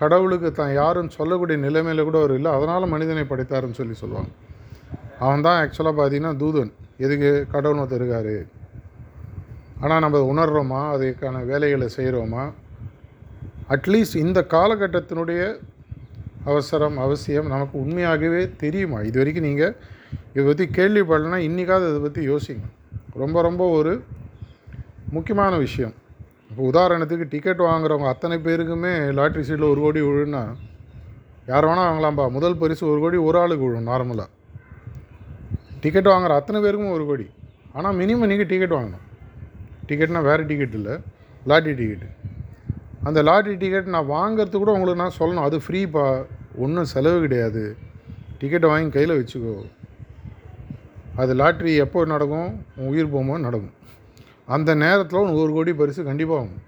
கடவுளுக்கு 0.00 0.48
தான் 0.60 0.74
யாருன்னு 0.80 1.16
சொல்லக்கூடிய 1.18 1.56
நிலைமையில் 1.66 2.06
கூட 2.08 2.18
அவர் 2.22 2.34
இல்லை. 2.38 2.50
அதனால் 2.58 2.92
மனிதனை 2.94 3.24
படைத்தாருன்னு 3.30 3.78
சொல்லி 3.80 3.96
சொல்லுவாங்க. 4.02 4.30
அவன் 5.24 5.44
தான் 5.46 5.58
ஆக்சுவலாக 5.62 5.94
பார்த்தீங்கன்னா 5.98 6.34
தூதன். 6.42 6.72
எதுக்கு? 7.04 7.30
கடவுள் 7.52 7.80
ஒருத்தர் 7.82 8.00
இருக்காரு. 8.00 8.36
ஆனால் 9.82 10.02
நம்ம 10.04 10.18
உணர்கிறோமா 10.32 10.80
அதுக்கான 10.94 11.42
வேலைகளை 11.50 11.88
செய்கிறோமா 11.96 12.44
அட்லீஸ்ட் 13.74 14.22
இந்த 14.24 14.40
காலகட்டத்தினுடைய 14.54 15.42
அவசரம் 16.50 16.96
அவசியம் 17.04 17.48
நமக்கு 17.52 17.76
உண்மையாகவே 17.84 18.42
தெரியுமா? 18.62 18.98
இது 19.08 19.18
வரைக்கும் 19.20 19.46
நீங்கள் 19.48 19.74
இதை 20.32 20.44
பற்றி 20.48 20.64
கேள்விப்படலைன்னா 20.78 21.40
இன்றைக்காவது 21.48 21.88
இதை 21.92 22.00
பற்றி 22.02 22.22
யோசிங்க. 22.32 22.66
ரொம்ப 23.22 23.42
ரொம்ப 23.48 23.62
ஒரு 23.78 23.92
முக்கியமான 25.16 25.52
விஷயம். 25.66 25.94
இப்போ 26.50 26.62
உதாரணத்துக்கு 26.70 27.26
டிக்கெட் 27.32 27.62
வாங்குறவங்க 27.68 28.08
அத்தனை 28.12 28.36
பேருக்குமே 28.46 28.94
லாட்ரி 29.18 29.42
சீட்டில் 29.48 29.70
ஒரு 29.72 29.80
கோடி 29.84 30.00
விழுன்னா 30.06 30.44
யார் 31.50 31.68
வேணால் 31.68 31.88
வாங்கலாம்ப்பா 31.88 32.26
முதல் 32.36 32.60
பரிசு 32.62 32.84
ஒரு 32.92 33.00
கோடி 33.04 33.18
ஒரு 33.28 33.38
ஆளுக்கு 33.42 33.66
விழும் 33.66 33.90
நார்மலாக 33.92 34.30
டிக்கெட் 35.86 36.12
வாங்குற 36.14 36.34
அத்தனை 36.40 36.60
பேருக்கும் 36.66 36.94
ஒரு 36.98 37.06
கோடி. 37.10 37.26
ஆனால் 37.76 37.96
மினிமம் 38.00 38.30
நீங்கள் 38.32 38.50
டிக்கெட் 38.52 38.78
வாங்கணும். 38.78 39.04
டிக்கெட்னா 39.88 40.22
வேறு 40.30 40.48
டிக்கெட் 40.50 40.78
இல்லை. 40.80 40.94
லாட்ரி 41.50 41.74
டிக்கெட்டு 41.80 42.08
அந்த 43.08 43.20
லாட்ரி 43.28 43.52
டிக்கெட் 43.62 43.90
நான் 43.94 44.08
வாங்கிறது 44.14 44.56
கூட 44.62 44.70
உங்களுக்கு 44.76 45.02
நான் 45.02 45.18
சொல்லணும். 45.18 45.46
அது 45.48 45.56
ஃப்ரீப்பா 45.64 46.04
ஒன்றும் 46.64 46.88
செலவு 46.92 47.18
கிடையாது. 47.24 47.62
டிக்கெட்டை 48.40 48.68
வாங்கி 48.72 48.90
கையில் 48.96 49.12
வச்சுக்கோ. 49.18 49.52
அது 51.22 51.32
லாட்ரி 51.40 51.72
எப்போ 51.84 52.00
நடக்கும்? 52.14 52.48
உன் 52.78 52.88
உயிர் 52.92 53.12
போகும்போது 53.12 53.44
நடக்கும். 53.46 53.76
அந்த 54.56 54.70
நேரத்தில் 54.82 55.20
உனக்கு 55.22 55.44
ஒரு 55.44 55.52
கோடி 55.58 55.74
பரிசு 55.80 56.08
கண்டிப்பாக 56.08 56.40
ஆகும் 56.40 56.62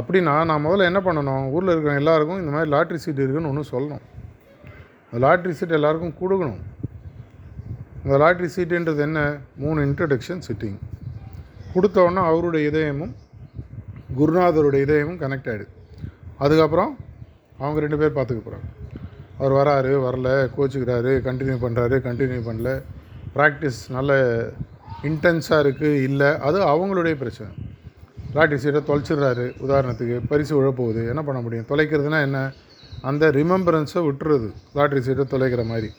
அப்படின்னா 0.00 0.34
நான் 0.50 0.64
முதல்ல 0.66 0.90
என்ன 0.90 1.00
பண்ணணும்? 1.06 1.46
ஊரில் 1.54 1.72
இருக்கிற 1.74 1.94
எல்லாருக்கும் 2.02 2.40
இந்த 2.42 2.52
மாதிரி 2.54 2.70
லாட்ரி 2.74 2.98
சீட் 3.04 3.24
இருக்குன்னு 3.24 3.50
ஒன்று 3.52 3.72
சொல்லணும். 3.72 4.04
அந்த 5.08 5.20
லாட்ரி 5.26 5.54
சீட் 5.60 5.78
எல்லாருக்கும் 5.80 6.16
கொடுக்கணும். 6.20 6.60
இந்த 8.04 8.16
லாட்ரி 8.18 8.48
சீட்டுன்றது 8.56 8.98
என்ன? 8.98 9.20
மூணு 9.56 9.80
இன்ட்ரடக்ஷன் 9.80 10.42
சிட்டிங் 10.46 10.78
கொடுத்தவொடனே 11.74 12.22
அவருடைய 12.30 12.70
இதயமும் 12.70 13.12
குருநாதருடைய 14.18 14.80
இதயமும் 14.86 15.20
கனெக்ட் 15.22 15.50
ஆகிடுது 15.52 15.68
அதுக்கப்புறம் 16.38 16.96
அவங்க 17.58 17.80
ரெண்டு 17.80 17.98
பேர் 17.98 18.16
பார்த்துக்க 18.16 18.40
போகிறாங்க 18.46 18.68
அவர் 19.38 19.54
வராரு 19.58 19.92
வரல 20.06 20.28
கோச்சுக்கிறாரு 20.56 21.12
கண்டினியூ 21.28 21.56
பண்ணுறாரு 21.64 21.96
கண்டினியூ 22.08 22.40
பண்ணல. 22.48 22.82
ப்ராக்டிஸ் 23.36 23.80
நல்ல 23.88 24.12
இன்டென்ஸாக 25.02 25.62
இருக்குது 25.64 26.02
இல்லை 26.08 26.38
அது 26.38 26.58
அவங்களுடைய 26.72 27.14
பிரச்சனை. 27.14 27.52
லாட்ரி 28.34 28.54
சீட்டை 28.54 28.82
தொலைச்சிடுறாரு. 28.86 29.46
உதாரணத்துக்கு 29.66 30.20
பரிசு 30.28 30.52
விழப்போகுது 30.58 31.08
என்ன 31.08 31.22
பண்ண 31.22 31.40
முடியும்? 31.40 31.68
தொலைக்கிறதுனா 31.68 32.20
என்ன? 32.22 32.52
அந்த 33.02 33.30
ரிமெம்பரன்ஸை 33.30 34.02
விட்டுறது. 34.08 34.50
லாட்ரி 34.74 34.98
சீட்டை 34.98 35.26
தொலைக்கிற 35.30 35.64
மாதிரி. 35.64 35.90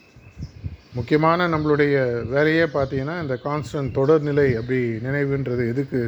முக்கியமான 0.96 1.48
நம்மளுடைய 1.48 1.94
வேலையே 2.34 2.66
பார்த்தீங்கன்னா 2.74 3.16
இந்த 3.22 3.36
கான்ஸ்டன்ட் 3.46 3.92
தொடர்நிலை 4.00 4.48
அப்படி 4.60 4.80
நினைவுன்றது 5.06 5.64
எதுக்கு? 5.74 6.02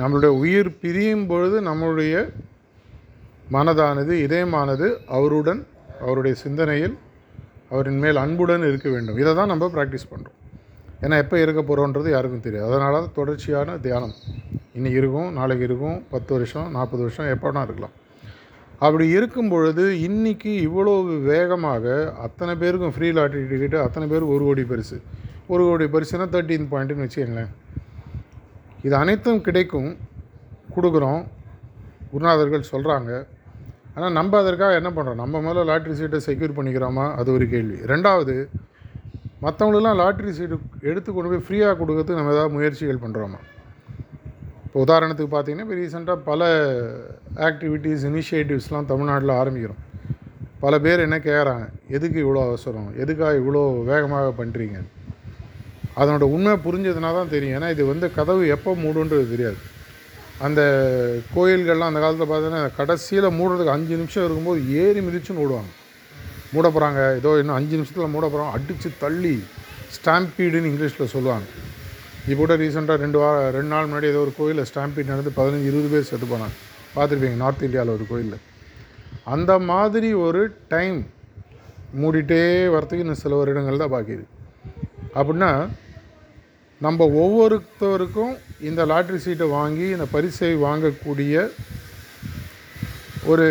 நம்மளுடைய 0.00 0.32
உயிர் 0.42 0.70
பிரியும் 0.80 1.26
பொழுது 1.26 1.56
நம்மளுடைய 1.68 2.14
மனதானது 3.56 4.12
இதயமானது 4.26 4.86
அவருடன் 5.16 5.60
அவருடைய 6.00 6.34
சிந்தனையில் 6.44 6.96
அவரின் 7.70 8.00
மேல் 8.04 8.16
அன்புடன் 8.16 8.68
இருக்க 8.70 8.88
வேண்டும். 8.90 9.18
இதை 9.22 9.34
தான் 9.34 9.52
நம்ம 9.52 9.70
ப்ராக்டிஸ் 9.76 10.10
பண்ணுறோம் 10.12 10.38
ஏன்னா 11.04 11.16
எப்போ 11.24 11.36
இருக்க 11.40 11.60
போகிறோன்றது 11.62 12.08
யாருக்கும் 12.10 12.46
தெரியாது. 12.46 12.68
அதனால 12.70 13.04
தொடர்ச்சியான 13.18 13.76
தியானம். 13.86 14.14
இன்றைக்கி 14.76 15.00
இருக்கும் 15.02 15.32
நாளைக்கு 15.32 15.64
இருக்கும் 15.64 15.96
பத்து 16.10 16.30
வருஷம் 16.36 16.70
நாற்பது 16.70 17.02
வருஷம் 17.06 17.30
எப்போனா 17.34 17.62
இருக்கலாம். 17.68 17.94
அப்படி 18.86 19.04
இருக்கும் 19.16 19.50
பொழுது 19.52 19.84
இன்றைக்கி 20.06 20.52
இவ்வளோ 20.68 20.92
வேகமாக 21.30 21.84
அத்தனை 22.26 22.52
பேருக்கும் 22.62 22.94
ஃப்ரீ 22.94 23.08
லாட்ரி 23.18 23.42
டிக்கெட்டு 23.50 23.78
அத்தனை 23.86 24.06
பேருக்கு 24.12 24.34
ஒரு 24.36 24.44
கோடி 24.48 24.62
பரிசு. 24.70 24.96
ஒரு 25.52 25.62
கோடி 25.68 25.86
பரிசுனா 25.94 26.26
தேர்ட்டீன் 26.34 26.70
பாயிண்ட்டுன்னு 26.72 27.04
வச்சுக்கோங்களேன். 27.06 27.52
இது 28.86 28.94
அனைத்தும் 29.02 29.44
கிடைக்கும் 29.48 29.90
கொடுக்குறோம். 30.76 31.22
குருநாதர்கள் 32.12 32.70
சொல்கிறாங்க 32.72 33.10
ஆனால் 33.94 34.16
நம்ம 34.18 34.38
அதற்காக 34.42 34.80
என்ன 34.80 34.90
பண்ணுறோம் 34.96 35.22
நம்ம 35.22 35.40
மேலே 35.46 35.62
லாட்ரி 35.70 35.94
சீட்டை 36.00 36.20
செக்யூர் 36.26 36.58
பண்ணிக்கிறோமா? 36.58 37.06
அது 37.20 37.28
ஒரு 37.36 37.46
கேள்வி. 37.54 37.78
ரெண்டாவது 37.92 38.34
மற்றவங்களெல்லாம் 39.44 39.98
லாட்ரி 40.02 40.32
சீட்டு 40.38 40.56
எடுத்து 40.90 41.10
கொண்டு 41.10 41.30
போய் 41.30 41.44
ஃப்ரீயாக 41.46 41.76
கொடுக்கறதுக்கு 41.80 42.20
நம்ம 42.20 42.34
ஏதாவது 42.36 42.54
முயற்சிகள் 42.56 43.02
பண்ணுறோமா 43.04 43.40
இப்போ 44.72 44.82
உதாரணத்துக்கு 44.84 45.32
பார்த்தீங்கன்னா 45.32 45.64
இப்போ 45.64 45.76
ரீசெண்டாக 45.78 46.18
பல 46.28 46.42
ஆக்டிவிட்டீஸ் 47.46 48.04
இனிஷியேட்டிவ்ஸ்லாம் 48.10 48.86
தமிழ்நாட்டில் 48.90 49.32
ஆரம்பிக்கிறோம். 49.40 49.80
பல 50.62 50.78
பேர் 50.84 51.02
என்ன 51.06 51.16
கேட்குறாங்க 51.26 51.64
எதுக்கு 51.96 52.18
இவ்வளோ 52.22 52.42
அவசரம்? 52.50 52.86
எதுக்காக 53.02 53.40
இவ்வளோ 53.40 53.62
வேகமாக 53.90 54.28
பண்ணுறீங்க 54.38 54.78
அதனோட 56.00 56.26
உண்மை 56.34 56.54
புரிஞ்சதுனா 56.66 57.10
தான் 57.18 57.32
தெரியும். 57.34 57.56
ஏன்னா 57.58 57.68
இது 57.74 57.84
வந்து 57.90 58.08
கதவு 58.18 58.46
எப்போ 58.54 58.72
மூடுன்றது 58.84 59.26
தெரியாது. 59.34 59.58
அந்த 60.46 60.62
கோயில்கள்லாம் 61.34 61.92
அந்த 61.92 62.02
காலத்தில் 62.04 62.30
பார்த்தீங்கன்னா 62.32 62.72
கடைசியில் 62.78 63.28
மூடுறதுக்கு 63.40 63.74
அஞ்சு 63.76 64.00
நிமிஷம் 64.02 64.26
இருக்கும்போது 64.26 64.62
ஏறி 64.84 65.02
மிதிச்சுன்னு 65.08 65.44
ஓடுவாங்க. 65.46 65.70
மூட 66.54 66.66
போகிறாங்க 66.68 67.02
ஏதோ 67.20 67.32
இன்னும் 67.42 67.58
அஞ்சு 67.58 67.74
நிமிஷத்தில் 67.80 68.14
மூட 68.14 68.24
போகிறாங்க 68.28 68.54
அடித்து 68.60 68.92
தள்ளி 69.04 69.36
ஸ்டாம்பீடுன்னு 69.98 70.72
இங்கிலீஷில் 70.72 71.12
சொல்லுவாங்க. 71.16 71.46
இப்போ 72.30 72.40
கூட 72.40 72.54
ரீசெண்டாக 72.62 73.02
ரெண்டு 73.04 73.18
வார 73.20 73.36
ரெண்டு 73.56 73.70
நாள் 73.72 73.86
முன்னாடி 73.88 74.06
ஏதோ 74.12 74.20
ஒரு 74.26 74.32
கோயிலில் 74.36 74.68
ஸ்டாம்பீட் 74.70 75.10
நடந்து 75.12 75.30
பதினஞ்சு 75.38 75.68
இருபது 75.70 75.88
பேர் 75.92 76.06
செத்து 76.10 76.26
போனாங்க. 76.32 76.56
பார்த்துருப்பீங்க 76.96 77.38
நார்த் 77.42 77.64
இந்தியாவில் 77.68 77.94
ஒரு 77.96 78.04
கோயிலில். 78.10 78.42
அந்த 79.34 79.52
மாதிரி 79.70 80.10
ஒரு 80.26 80.42
டைம் 80.74 80.98
மூடிட்டே 82.02 82.44
வரத்துக்கு 82.74 83.04
இன்னும் 83.04 83.22
சில 83.22 83.34
வருடங்கள் 83.40 83.82
தான் 83.82 83.94
பாக்கிது 83.94 84.24
அப்படின்னா 85.18 85.50
நம்ம 86.80 87.04
ஒவ்வொருத்தருக்கும் 87.22 88.32
இந்த 88.68 88.84
லாட்ரி 88.92 89.18
சீட்டை 89.24 89.48
வாங்கி 89.58 89.86
இந்த 89.96 90.06
பரிசை 90.14 90.52
வாங்கக்கூடிய 90.66 91.44
ஒரு 93.32 93.46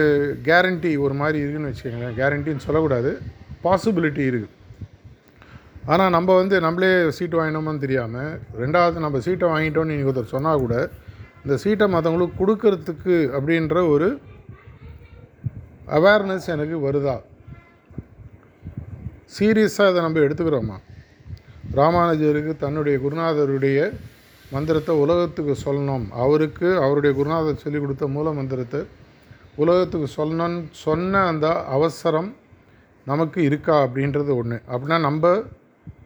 கேரண்டி 0.47 0.93
ஒரு 1.05 1.15
மாதிரி 1.21 1.37
இருக்குன்னு 1.43 1.69
வச்சுக்கோங்களேன். 1.71 2.17
கேரண்டின்னு 2.21 2.65
சொல்லக்கூடாது. 2.67 3.11
பாசிபிலிட்டி 3.65 4.23
இருக்குது 4.31 4.57
ஆனால் 5.85 6.09
நம்ம 6.09 6.35
வந்து 6.35 6.59
நம்மளே 6.59 7.09
சீட்டு 7.09 7.37
வாங்கினோமான்னு 7.39 7.79
தெரியாமல் 7.79 8.39
ரெண்டாவது 8.57 8.99
நம்ம 8.99 9.19
சீட்டை 9.19 9.47
வாங்கிட்டோம்னு 9.49 9.91
நீங்கள் 9.91 10.09
ஒருத்தர் 10.11 10.33
சொன்னால் 10.35 10.59
கூட 10.59 10.91
இந்த 11.45 11.57
சீட்டை 11.57 11.85
மற்றவங்களுக்கு 11.93 12.39
கொடுக்கறதுக்கு 12.41 13.15
அப்படின்ற 13.37 13.89
ஒரு 13.89 14.21
அவேர்னஸ் 15.87 16.47
எனக்கு 16.47 16.77
வருதா? 16.87 17.21
சீரியஸாக 19.39 19.89
இதை 19.91 20.01
நம்ம 20.01 20.19
எடுத்துக்கிறோமா? 20.19 20.77
ராமானுஜருக்கு 21.75 22.57
தன்னுடைய 22.57 22.97
குருநாதருடைய 22.97 23.91
மந்திரத்தை 24.51 24.95
உலகத்துக்கு 24.95 25.55
சொல்லணும். 25.65 26.09
அவருக்கு 26.11 26.77
அவருடைய 26.77 27.15
குருநாதர் 27.15 27.55
சொல்லிக் 27.55 27.81
கொடுத்த 27.81 28.07
மூல 28.07 28.31
மந்திரத்தை 28.31 28.85
உலகத்துக்கு 29.55 30.07
சொல்லணும்னு 30.17 30.67
சொன்ன 30.71 31.25
அந்த 31.25 31.65
அவசரம் 31.65 32.35
நமக்கு 33.05 33.43
இருக்கா 33.43 33.87
அப்படின்றது 33.87 34.35
ஒன்று 34.35 34.61
அப்படின்னா 34.71 34.99
நம்ம 34.99 35.43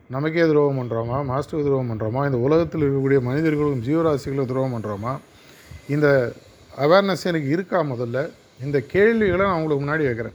நமக்கே 0.10 0.42
துரோகம் 0.42 0.80
பண்ணுறோமா 0.80 1.18
மாஸ்டருக்கு 1.30 1.68
துரோகம் 1.68 1.92
பண்ணுறோமா 1.92 2.26
இந்த 2.26 2.38
உலகத்தில் 2.38 2.82
இருக்கக்கூடிய 2.82 3.22
மனிதர்களுக்கும் 3.22 3.86
ஜீவராசிகளுக்கும் 3.88 4.52
துரோகம் 4.52 4.76
பண்ணுறோமா 4.76 5.18
இந்த 5.88 6.34
அவேர்னஸ் 6.78 7.24
எனக்கு 7.24 7.50
இருக்கா 7.50 7.84
முதல்ல? 7.84 8.30
இந்த 8.64 8.80
கேள்விகளை 8.80 9.46
நான் 9.46 9.62
உங்களுக்கு 9.62 9.84
முன்னாடி 9.86 10.06
வைக்கிறேன். 10.06 10.34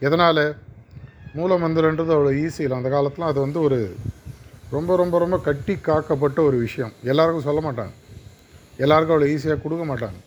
எதனால்? 0.00 0.56
மூலமந்திரன்றது 1.36 2.12
அவ்வளோ 2.16 2.32
ஈஸி 2.44 2.60
இல்லை. 2.60 2.76
அந்த 2.76 2.88
காலத்தில் 2.88 3.24
அது 3.24 3.40
வந்து 3.40 3.60
ஒரு 3.60 3.96
ரொம்ப 4.70 4.96
ரொம்ப 4.96 5.18
ரொம்ப 5.18 5.38
கட்டி 5.38 5.74
காக்கப்பட்ட 5.74 6.40
ஒரு 6.44 6.56
விஷயம். 6.56 6.92
எல்லாருக்கும் 7.04 7.46
சொல்ல 7.48 7.60
மாட்டாங்க. 7.60 7.94
எல்லாருக்கும் 8.76 9.16
அவ்வளோ 9.16 9.30
ஈஸியாக 9.34 9.62
கொடுக்க 9.62 9.84
மாட்டாங்க. 9.92 10.18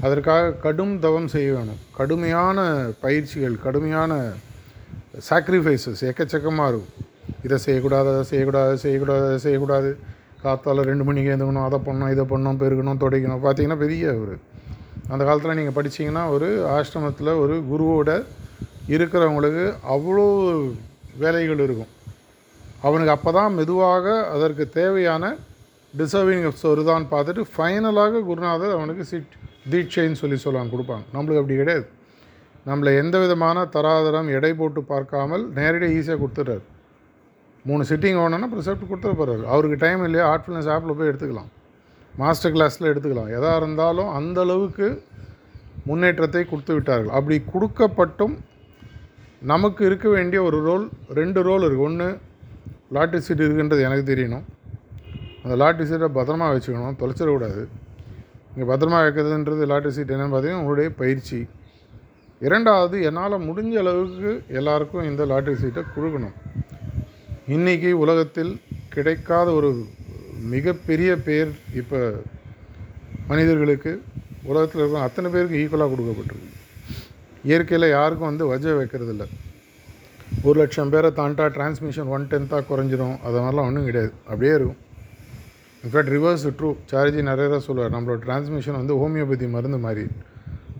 அதற்காக 0.00 0.50
கடும் 0.50 0.98
தவம் 0.98 1.28
செய்ய 1.28 1.52
வேணும். 1.52 1.80
கடுமையான 1.96 2.86
பயிற்சிகள் 3.00 3.56
கடுமையான 3.58 4.12
சாக்ரிஃபைசஸ் 5.30 6.02
எக்கச்சக்கமாக 6.10 6.68
இருக்கும். 6.68 7.12
இதை 7.46 7.56
செய்யக்கூடாது 7.66 8.08
அதை 8.14 8.24
செய்யக்கூடாது 8.30 8.68
அதை 8.70 8.78
செய்யக்கூடாது 8.84 9.24
அதை 9.30 9.38
செய்யக்கூடாது. 9.46 9.90
காத்தால் 10.44 10.86
ரெண்டு 10.90 11.04
மணிக்கு 11.08 11.30
எழுந்துக்கணும் 11.32 11.66
அதை 11.68 11.78
பண்ணணும் 11.86 12.12
இதை 12.14 12.24
பண்ணணும் 12.32 12.60
பெருக்கணும் 12.62 13.00
துடைக்கணும். 13.02 13.42
பார்த்தீங்கன்னா 13.44 13.78
பெரிய 13.84 14.12
ஒரு 14.22 14.34
அந்த 15.12 15.22
காலத்தில் 15.28 15.58
நீங்கள் 15.60 15.76
படிச்சீங்கன்னா 15.78 16.24
ஒரு 16.34 16.48
ஆசிரமத்தில் 16.74 17.32
ஒரு 17.42 17.54
குருவோட 17.70 18.10
இருக்கிறவங்களுக்கு 18.94 19.64
அவ்வளோ 19.94 20.26
வேலைகள் 21.22 21.64
இருக்கும். 21.66 21.90
அவனுக்கு 22.86 23.12
அப்போ 23.16 23.30
தான் 23.38 23.54
மெதுவாக 23.58 24.06
அதற்கு 24.34 24.64
தேவையான 24.78 25.24
டிசர்விங் 26.00 26.46
வருதான்னு 26.70 27.06
பார்த்துட்டு 27.14 27.42
ஃபைனலாக 27.54 28.22
குருநாதர் 28.28 28.76
அவனுக்கு 28.78 29.04
சிட் 29.10 29.34
தீட்சைன்னு 29.72 30.20
சொல்லி 30.22 30.38
சொல்லுவாங்க 30.44 30.72
கொடுப்பாங்க. 30.74 31.04
நம்மளுக்கு 31.14 31.42
அப்படி 31.42 31.56
கிடையாது. 31.60 31.86
நம்மளை 32.70 32.90
எந்த 33.02 33.16
விதமான 33.22 33.64
தராதரம் 33.74 34.28
எடை 34.36 34.52
போட்டு 34.60 34.80
பார்க்காமல் 34.92 35.44
நேரடியாக 35.58 35.96
ஈஸியாக 35.98 36.20
கொடுத்துட்றாரு. 36.22 36.64
மூணு 37.68 37.82
சிட்டிங் 37.90 38.18
ஓடணும்னா 38.22 38.48
ப்ரிசெப்ட் 38.54 38.88
கொடுத்துட்டு 38.88 39.18
போகிறாரு 39.20 39.44
அவருக்கு 39.52 39.76
டைம் 39.84 40.02
இல்லையா 40.06 40.24
ஹார்ட்ஃபுல்னஸ் 40.30 40.70
ஆப்பில் 40.74 40.96
போய் 40.98 41.10
எடுத்துக்கலாம். 41.10 41.50
மாஸ்டர் 42.22 42.54
கிளாஸில் 42.54 42.90
எடுத்துக்கலாம். 42.92 43.30
எதாக 43.36 43.60
இருந்தாலும் 43.60 44.10
அந்த 44.18 44.40
அளவுக்கு 44.46 44.88
முன்னேற்றத்தை 45.88 46.42
கொடுத்து 46.50 46.74
விட்டார்கள். 46.76 47.14
அப்படி 47.18 47.36
கொடுக்கப்பட்டும் 47.54 48.34
நமக்கு 49.52 49.82
இருக்க 49.88 50.06
வேண்டிய 50.16 50.40
ஒரு 50.48 50.58
ரோல் 50.66 50.84
ரெண்டு 51.20 51.40
ரோல் 51.48 51.64
இருக்குது 51.66 51.86
ஒன்று 51.88 52.06
லாட்ரி 52.96 53.18
சீட் 53.26 53.42
இருக்குன்றது 53.46 53.82
எனக்கு 53.88 54.04
தெரியணும். 54.12 54.44
அந்த 55.42 55.54
லாட்ரி 55.62 55.84
சீட்டை 55.90 56.08
பத்திரமா 56.18 56.46
வச்சுக்கணும். 56.52 56.96
தொலைச்சிடக்கூடாது 57.00 57.62
இங்கே 58.52 58.66
பத்திரமா 58.70 58.98
வைக்கிறதுன்றது 59.04 59.64
லாட்ரி 59.72 59.92
சீட் 59.96 60.12
என்னென்னு 60.14 60.34
பார்த்தீங்கன்னா 60.34 60.62
உங்களுடைய 60.62 60.90
பயிற்சி. 61.00 61.40
இரண்டாவது 62.46 62.96
என்னால் 63.08 63.44
முடிஞ்ச 63.48 63.74
அளவுக்கு 63.82 64.30
எல்லாருக்கும் 64.60 65.06
இந்த 65.10 65.22
லாட்ரி 65.32 65.54
சீட்டை 65.62 65.82
கொடுக்கணும். 65.96 66.34
இன்றைக்கி 67.48 67.90
உலகத்தில் 67.90 68.60
கிடைக்காத 68.88 69.48
ஒரு 69.52 69.70
மிகப்பெரிய 70.52 71.16
பேர் 71.26 71.50
இப்போ 71.80 71.98
மனிதர்களுக்கு 73.30 74.02
உலகத்தில் 74.42 74.80
இருக்கிற 74.80 75.02
அத்தனை 75.06 75.30
பேருக்கு 75.30 75.58
ஈக்குவலாக 75.62 75.90
கொடுக்கப்பட்டிருக்கு. 75.94 76.48
இயற்கையில் 77.50 77.88
யாருக்கும் 77.88 78.28
வந்து 78.30 78.46
வஜ 78.52 78.72
வைக்கிறதில்ல. 78.78 79.26
ஒரு 80.42 80.56
லட்சம் 80.60 80.90
பேரை 80.90 81.10
தாண்டா 81.10 81.48
டிரான்ஸ்மிஷன் 81.56 82.08
ஒன் 82.14 82.26
டென்த்தாக 82.30 82.64
குறைஞ்சிரும். 82.70 83.20
அது 83.26 83.36
மாதிரிலாம் 83.40 83.68
ஒன்றும் 83.68 83.84
கிடையாது. 83.84 84.12
அப்படியே 84.24 84.54
இருக்கும். 84.54 84.80
இன்ஃபேக்ட் 85.84 86.12
ரிவர்ஸ் 86.16 86.48
ட்ரூ 86.58 86.72
சார்ஜி 86.90 87.22
நிறைய 87.30 87.60
சொல்லுவார் 87.68 87.94
நம்மளோட 87.98 88.20
டிரான்ஸ்மிஷன் 88.26 88.80
வந்து 88.80 89.00
ஹோமியோபதி 89.04 89.48
மருந்து 89.50 89.78
மாதிரி. 89.78 90.06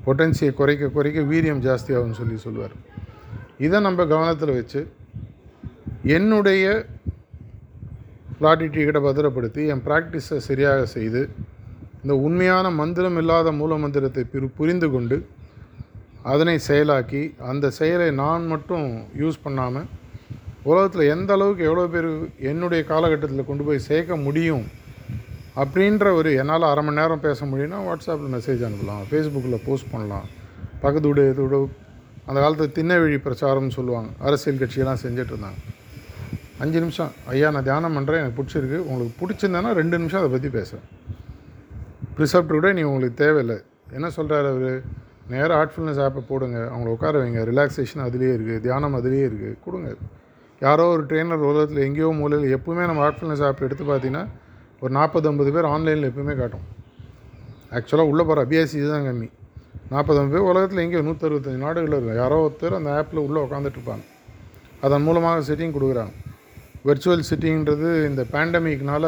பொட்டன்சியை 0.07 0.55
குறைக்க 0.55 0.95
குறைக்க 0.99 1.21
வீரியம் 1.21 1.65
ஜாஸ்தியாகும்னு 1.69 2.21
சொல்லி 2.23 2.37
சொல்லுவார். 2.49 2.77
இதை 3.59 3.81
நம்ம 3.81 4.07
கவனத்தில் 4.07 4.59
வச்சு 4.61 4.83
என்னுடைய 6.05 6.65
லாட்டி 8.41 8.85
பத்திரப்படுத்தி 9.01 9.63
என் 9.67 9.83
ப்ராக்டிஸை 9.87 10.37
சரியாக 10.37 10.87
செய்து 10.87 11.29
இந்த 12.03 12.15
உண்மையான 12.17 12.71
மந்திரம் 12.71 13.17
இல்லாத 13.17 13.53
மூல 13.53 13.77
மந்திரத்தை 13.77 14.25
பிரி 14.25 14.49
புரிந்து 14.57 14.89
கொண்டு 14.91 15.17
அதனை 16.23 16.61
செயலாக்கி 16.69 17.35
அந்த 17.39 17.71
செயலை 17.71 18.11
நான் 18.11 18.45
மட்டும் 18.47 18.85
யூஸ் 19.19 19.39
பண்ணாமல் 19.43 19.87
உலகத்தில் 20.63 21.11
எந்த 21.11 21.33
அளவுக்கு 21.33 21.65
எவ்வளோ 21.65 21.87
பேர் 21.87 22.11
என்னுடைய 22.41 22.83
காலகட்டத்தில் 22.85 23.47
கொண்டு 23.47 23.65
போய் 23.65 23.87
சேர்க்க 23.87 24.17
முடியும் 24.17 24.65
அப்படின்ற 25.57 26.13
ஒரு 26.15 26.31
என்னால் 26.35 26.63
அரை 26.63 26.85
மணி 26.85 27.01
நேரம் 27.01 27.21
பேச 27.21 27.47
முடியும்னா 27.47 27.81
வாட்ஸ்அப்பில் 27.85 28.35
மெசேஜ் 28.35 28.65
அனுப்பலாம் 28.65 29.05
ஃபேஸ்புக்கில் 29.11 29.65
போஸ்ட் 29.65 29.93
பண்ணலாம் 29.93 30.29
பக்கத்து 30.81 31.09
வீடு 31.09 31.63
அந்த 32.27 32.41
காலத்தில் 32.41 32.75
திண்ணவழி 32.77 33.19
பிரச்சாரம்னு 33.19 33.69
சொல்லுவாங்க 33.69 34.11
அரசியல் 34.19 34.61
கட்சியெல்லாம் 34.61 35.03
செஞ்சிட்ருந்தாங்க 35.03 35.61
அஞ்சு 36.63 36.79
நிமிஷம். 36.83 37.13
ஐயா 37.33 37.49
நான் 37.55 37.67
தியானம் 37.69 37.97
பண்ணுறேன் 37.97 38.21
எனக்கு 38.23 38.37
பிடிச்சிருக்கு. 38.41 38.79
உங்களுக்கு 38.89 39.15
பிடிச்சிருந்தேன்னா 39.21 39.71
ரெண்டு 39.81 39.97
நிமிஷம் 40.01 40.21
அதை 40.23 40.31
பற்றி 40.35 40.51
பேசுகிறேன் 40.59 40.89
ப்ரிசப்ட் 42.17 42.53
கூட 42.57 42.69
நீ 42.79 42.83
உங்களுக்கு 42.91 43.17
தேவையில்லை. 43.23 43.57
என்ன 43.97 44.09
சொல்கிறாரு 44.17 44.49
அவர்? 44.55 44.77
நேராக 45.33 45.57
ஹார்ட்ஃபுல்னஸ் 45.59 46.01
ஆப்பை 46.05 46.23
போடுங்க. 46.31 46.59
அவங்கள 46.73 46.91
உட்கார 46.97 47.15
வைங்க. 47.23 47.43
ரிலாக்ஸேஷன் 47.51 48.05
அதுலேயே 48.07 48.33
இருக்குது 48.37 48.63
தியானம் 48.67 48.97
அதுலேயே 48.99 49.25
இருக்குது 49.31 49.57
கொடுங்க. 49.65 49.91
யாரோ 50.65 50.85
ஒரு 50.95 51.03
ட்ரெயினர் 51.11 51.45
உலகத்தில் 51.51 51.81
எங்கேயோ 51.87 52.09
மூலையில் 52.19 52.55
எப்பவுமே 52.57 52.85
நம்ம 52.91 53.03
ஹார்ட்ஃபுல்னஸ் 53.05 53.45
ஆப் 53.47 53.63
எடுத்து 53.67 53.85
பார்த்தீங்கன்னா 53.91 54.25
ஒரு 54.83 54.93
நாற்பது 54.99 55.27
ஐம்பது 55.31 55.51
பேர் 55.55 55.69
ஆன்லைனில் 55.75 56.09
எப்பவுமே 56.11 56.35
காட்டும். 56.41 56.67
ஆக்சுவலாக 57.77 58.11
உள்ளே 58.13 58.25
போகிற 58.29 58.45
அபியாசி 58.47 58.77
இதுதான் 58.81 59.07
கம்மி 59.09 59.29
நாற்பது 59.93 60.19
ஐம்பது 60.21 60.35
பேர் 60.35 60.49
உலகத்தில் 60.51 60.83
எங்கேயோ 60.85 61.03
நூற்றறுபத்தஞ்சு 61.09 61.63
நாடுகளில் 61.67 61.97
இருக்கும் 61.97 62.21
யாரோ 62.23 62.37
ஒருத்தர் 62.47 62.79
அந்த 62.79 62.91
ஆப்பில் 62.99 63.25
உள்ளே 63.27 63.41
உட்காந்துட்டு 63.47 63.79
இருப்பாங்க. 63.79 64.05
அதன் 64.87 65.05
மூலமாக 65.07 65.43
செட்டிங் 65.49 65.75
கொடுக்குறாங்க. 65.77 66.15
வெர்ச்சுவல் 66.89 67.29
சிட்டிங்கிறது 67.29 67.91
இந்த 68.09 68.23
பேண்டமிக்னால 68.33 69.05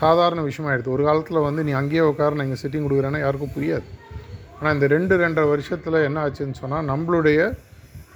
சாதாரண 0.00 0.40
விஷயமாயிடுது 0.48 0.92
ஒரு 0.94 1.02
காலத்தில் 1.06 1.46
வந்து 1.46 1.60
நீ 1.66 1.72
அங்கேயே 1.78 2.02
உட்கார 2.10 2.36
நான் 2.38 2.46
இங்கே 2.48 2.60
சிட்டிங் 2.62 2.84
கொடுக்குறேன்னா 2.86 3.20
யாருக்கும் 3.22 3.54
புரியாது. 3.54 3.86
ஆனால் 4.58 4.74
இந்த 4.76 4.86
ரெண்டு 4.94 5.14
ரெண்டரை 5.22 5.46
வருஷத்தில் 5.52 5.96
என்ன 6.08 6.18
ஆச்சுன்னு 6.24 6.58
சொன்னால் 6.60 6.86
நம்மளுடைய 6.90 7.40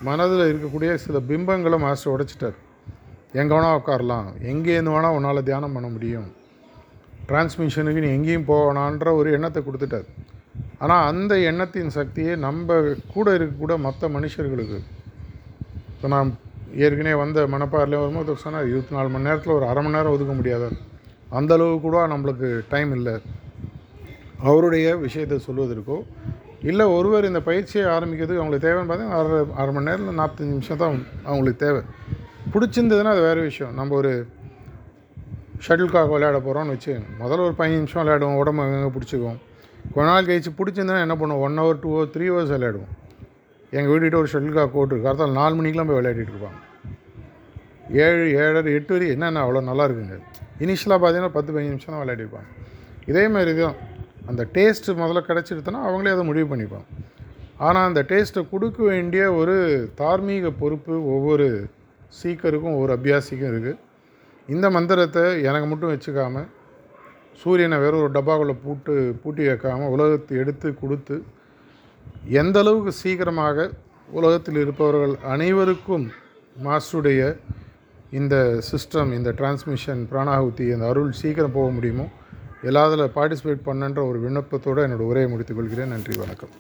மனதில் 0.09 0.45
இருக்கக்கூடிய 0.51 0.91
சில 1.05 1.19
பிம்பங்களை 1.31 1.79
மாஸ்டர் 1.85 2.13
உடைச்சிட்டார். 2.15 2.59
எங்கே 3.41 3.53
வேணால் 3.55 3.79
உட்காரலாம். 3.81 4.29
எங்கேருந்து 4.51 4.95
வேணால் 4.97 5.17
உன்னால் 5.17 5.47
தியானம் 5.49 5.75
பண்ண 5.77 5.89
முடியும். 5.95 6.29
டிரான்ஸ்மிஷனுக்கு 7.31 8.05
நீ 8.05 8.11
எங்கேயும் 8.19 8.49
போகணான்ற 8.53 9.09
ஒரு 9.21 9.31
எண்ணத்தை 9.39 9.63
கொடுத்துட்டார். 9.67 10.07
ஆனால் 10.85 11.05
அந்த 11.11 11.33
எண்ணத்தின் 11.51 11.93
சக்தியை 11.99 12.35
நம்ம 12.47 12.79
கூட 13.17 13.27
இருக்கக்கூட 13.39 13.75
மற்ற 13.89 14.09
மனுஷர்களுக்கு. 14.17 14.79
இப்போ 15.95 16.09
நான் 16.15 16.31
ஏற்கனவே 16.85 17.17
வந்த 17.21 17.47
மணப்பாறையில் 17.55 18.01
வரும்போது 18.03 18.37
சொன்னார் 18.45 18.69
இருபத்தி 18.71 18.95
நாலு 18.97 19.09
மணி 19.15 19.29
நேரத்தில் 19.29 19.57
ஒரு 19.59 19.67
அரை 19.71 19.81
மணி 19.85 19.97
நேரம் 19.97 20.15
ஒதுக்க 20.17 20.33
முடியாத. 20.41 20.65
அந்த 21.39 21.55
அளவு 21.57 21.75
கூட 21.87 22.07
நம்மளுக்கு 22.13 22.49
டைம் 22.73 22.93
இல்லை. 22.99 23.15
அவருடைய 24.49 24.97
விஷயத்தை 25.07 25.37
சொல்வதற்கோ 25.47 25.99
இல்லை 26.71 26.85
ஒருவர் 26.97 27.29
இந்த 27.29 27.41
பயிற்சியை 27.49 27.85
ஆரம்பிக்கிறதுக்கு 27.97 28.41
அவங்களுக்கு 28.41 28.67
தேவைன்னு 28.67 28.91
பார்த்தீங்கன்னா 28.91 29.21
அரை 29.21 29.39
அரை 29.63 29.73
மணி 29.75 29.89
நேரம் 29.91 30.21
நாற்பத்தஞ்சு 30.21 30.55
நிமிஷம் 30.57 30.81
தான் 30.83 30.97
அவங்களுக்கு 31.29 31.65
தேவை. 31.67 31.83
பிடிச்சிருந்ததுன்னா 32.55 33.13
அது 33.15 33.23
வேறு 33.29 33.41
விஷயம். 33.51 33.75
நம்ம 33.81 33.95
ஒரு 34.01 34.13
ஷட்டில்காக் 35.67 36.13
விளையாட 36.15 36.39
போகிறோம்னு 36.39 36.75
வச்சு 36.77 36.93
முதல்ல 37.21 37.47
ஒரு 37.49 37.55
பதினஞ்சு 37.59 37.83
நிமிஷம் 37.83 38.03
விளையாடுவோம் 38.03 38.41
உடம்பு 38.43 38.63
எங்கே 38.79 38.93
பிடிச்சிக்குவோம் 38.97 39.41
கொஞ்ச 39.95 40.07
நாள் 40.11 40.29
கழிச்சு 40.29 40.51
பிடிச்சிருந்தா 40.59 41.05
என்ன 41.07 41.17
பண்ணுவோம் 41.21 41.45
one 41.47 41.61
hour 41.61 41.81
two 41.83 41.91
hour 41.97 42.13
three 42.15 42.27
hours 42.31 42.55
விளையாடுவோம். 42.57 42.91
எங்கள் 43.77 43.91
வீட்டுக்கிட்ட 43.93 44.21
ஒரு 44.23 44.31
ஷட்டில் 44.33 44.57
காக் 44.59 44.75
கோர்ட் 44.77 44.93
இருக்குது 44.93 45.11
அடுத்த 45.11 45.27
நாலு 45.41 45.55
மணிக்கெலாம் 45.59 45.89
போய் 45.91 46.01
விளையாடிட்டு 46.01 46.33
இருப்பாங்க. 46.35 46.59
ஏழு 48.07 48.25
ஏழரை 48.43 48.71
எட்டு 48.79 48.93
வரை 48.95 49.07
என்னென்ன 49.15 49.43
அவ்வளோ 49.45 49.63
நல்லா 49.71 49.85
இருக்குங்க. 49.89 50.17
இனிஷியலாக 50.65 50.99
பார்த்தீங்கன்னா 51.03 51.37
பத்து 51.37 51.51
பதினஞ்சு 51.53 51.75
நிமிஷம் 51.75 51.95
தான் 51.95 52.03
விளையாடிருப்பாங்க 52.05 52.49
இதே 53.11 53.25
மாதிரி 53.35 53.53
தான். 53.61 53.77
அந்த 54.31 54.43
டேஸ்ட்டு 54.57 54.99
முதல்ல 55.03 55.21
கிடச்சிடுதுன்னா 55.29 55.81
அவங்களே 55.89 56.15
அதை 56.17 56.25
முடிவு 56.31 56.49
பண்ணிப்பாங்க. 56.53 56.87
ஆனால் 57.67 57.87
அந்த 57.91 58.01
டேஸ்ட்டை 58.11 58.43
கொடுக்க 58.53 58.79
வேண்டிய 58.91 59.23
ஒரு 59.41 59.57
தார்மீக 60.01 60.51
பொறுப்பு 60.61 60.95
ஒவ்வொரு 61.15 61.47
சீக்கருக்கும் 62.21 62.75
ஒவ்வொரு 62.77 62.93
அபியாசிக்கும் 62.99 63.51
இருக்குது 63.53 63.79
இந்த 64.55 64.67
மந்திரத்தை 64.77 65.25
எனக்கு 65.49 65.67
மட்டும் 65.71 65.93
வச்சுக்காம 65.93 66.45
சூரியனை 67.41 67.77
வேறு 67.83 68.01
ஒரு 68.05 68.11
டப்பாக்குள்ளே 68.17 68.55
பூட்டு 68.63 68.95
பூட்டி 69.23 69.43
வைக்காமல் 69.49 69.93
உலகத்தை 69.95 70.39
எடுத்து 70.43 70.69
கொடுத்து 70.81 71.17
எந்த 72.39 72.59
அளவுக்கு 72.59 72.93
சீக்கிரமாக 73.03 73.69
உலகத்தில் 74.13 74.61
இருப்பவர்கள் 74.61 75.15
அனைவருக்கும் 75.35 76.07
மாஸ்டருடைய 76.57 77.21
இந்த 78.11 78.37
சிஸ்டம் 78.71 79.11
இந்த 79.19 79.31
டிரான்ஸ்மிஷன் 79.31 80.03
பிராணாகுத்தி 80.13 80.65
இந்த 80.75 80.87
அருள் 80.87 81.13
சீக்கிரம் 81.13 81.57
போக 81.59 81.69
முடியுமோ 81.71 82.07
எல்லாத்தில் 82.63 83.13
பார்ட்டிசிபேட் 83.17 83.67
பண்ணுன்ற 83.69 84.01
ஒரு 84.09 84.19
விண்ணப்பத்தோடு 84.25 84.85
என்னோடய 84.87 85.11
உரையை 85.11 85.29
முடித்துக்கொள்கிறேன் 85.31 85.95
நன்றி 85.95 86.17
வணக்கம். 86.17 86.53